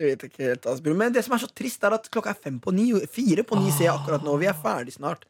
[0.00, 0.66] Jeg vet ikke helt.
[0.98, 2.88] Men det som er så trist, er at klokka er fem på ni.
[3.10, 4.34] Fire på ni ser jeg akkurat nå.
[4.40, 5.28] Vi er ferdig snart.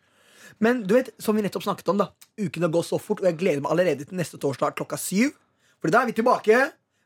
[0.62, 2.09] Men du vet, som vi nettopp snakket om, da.
[2.41, 5.35] Ukene går så fort, og jeg gleder meg allerede til neste torsdag klokka syv.
[5.83, 6.62] For da er vi tilbake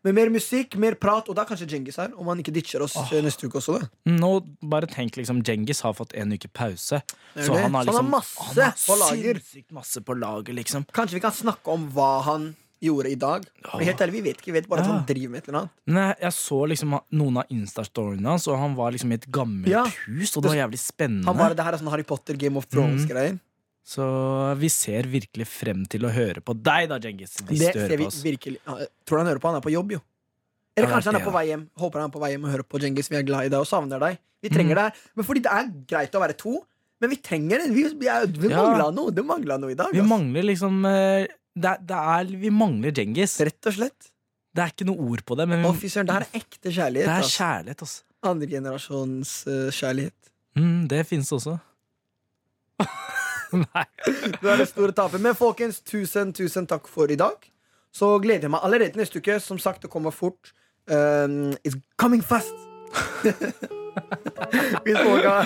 [0.07, 2.13] med mer musikk, mer prat, og da er kanskje Djengis her.
[2.15, 3.11] Om han ikke ditcher oss oh.
[3.25, 3.91] neste uke også, da.
[4.15, 4.31] Nå
[4.71, 7.03] bare tenk liksom Djengis har fått en uke pause.
[7.35, 9.43] Så han har liksom, han har masse han har på lager.
[9.75, 10.87] Masse på lager, liksom.
[10.95, 13.45] Kanskje vi kan snakke om hva han gjorde i dag.
[13.75, 14.51] Men helt ærlig, vi vet ikke.
[14.53, 15.71] Vi vet bare at han driver med et eller annet.
[15.87, 19.69] Nei, jeg, så liksom noen av Insta-storyene hans, og han var liksom i et gammelt
[19.73, 19.85] Ja.
[20.07, 21.27] hus, og det var jævlig spennende.
[21.27, 23.39] Han var det her er sånn Harry Potter, Game of Thrones-greier.
[23.89, 24.05] Så
[24.61, 27.39] vi ser virkelig frem til å høre på deg, da, Djengis.
[27.49, 28.59] Det ser vi virkelig
[29.09, 29.49] Tror du han hører på?
[29.49, 30.01] Han er på jobb, jo.
[30.77, 31.63] Eller kanskje han er på vei hjem.
[31.81, 33.09] Håper han er på vei hjem og hører på Djengis.
[33.11, 34.19] Vi er glad i deg og savner deg.
[34.45, 34.83] Vi trenger Mm.
[34.85, 34.93] deg.
[35.17, 36.53] Men fordi det er greit å være to,
[37.01, 37.71] men vi trenger det.
[37.75, 38.63] Vi, vi, vi, vi Ja.
[38.63, 39.11] mangla noe.
[39.11, 39.91] Det mangla noe i dag.
[39.91, 40.09] Vi altså.
[40.09, 41.27] mangler liksom eh,
[41.57, 43.39] det, det er, Vi mangler Djengis.
[43.47, 44.11] Rett og slett.
[44.55, 47.09] Det er ikke noe ord på det, men vi, fy det her er ekte kjærlighet.
[47.09, 48.05] det er kjærlighet, altså.
[48.27, 50.33] Andregenerasjons uh, kjærlighet.
[50.59, 51.59] Mm, det finnes også.
[53.63, 53.85] Nei.
[54.41, 55.23] Du er det store taper.
[55.23, 57.39] Men folkens, tusen, tusen takk for i dag.
[57.95, 59.39] Så gleder jeg meg allerede neste uke.
[59.41, 60.53] Som sagt, det kommer fort.
[60.91, 62.68] Um, it's coming fast.
[64.85, 65.45] hvis, folk har,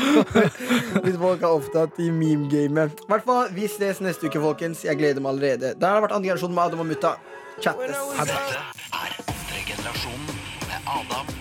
[1.04, 3.04] hvis folk er opptatt i meme-gamet.
[3.06, 4.84] I hvert fall, vi ses neste uke, folkens.
[4.86, 5.74] Jeg gleder meg allerede.
[5.80, 7.14] Der har det vært andre generasjon med Adam og Mutta.
[7.62, 8.02] Chattes.
[8.18, 10.26] Dette er andre generasjon
[10.66, 11.31] med Adam.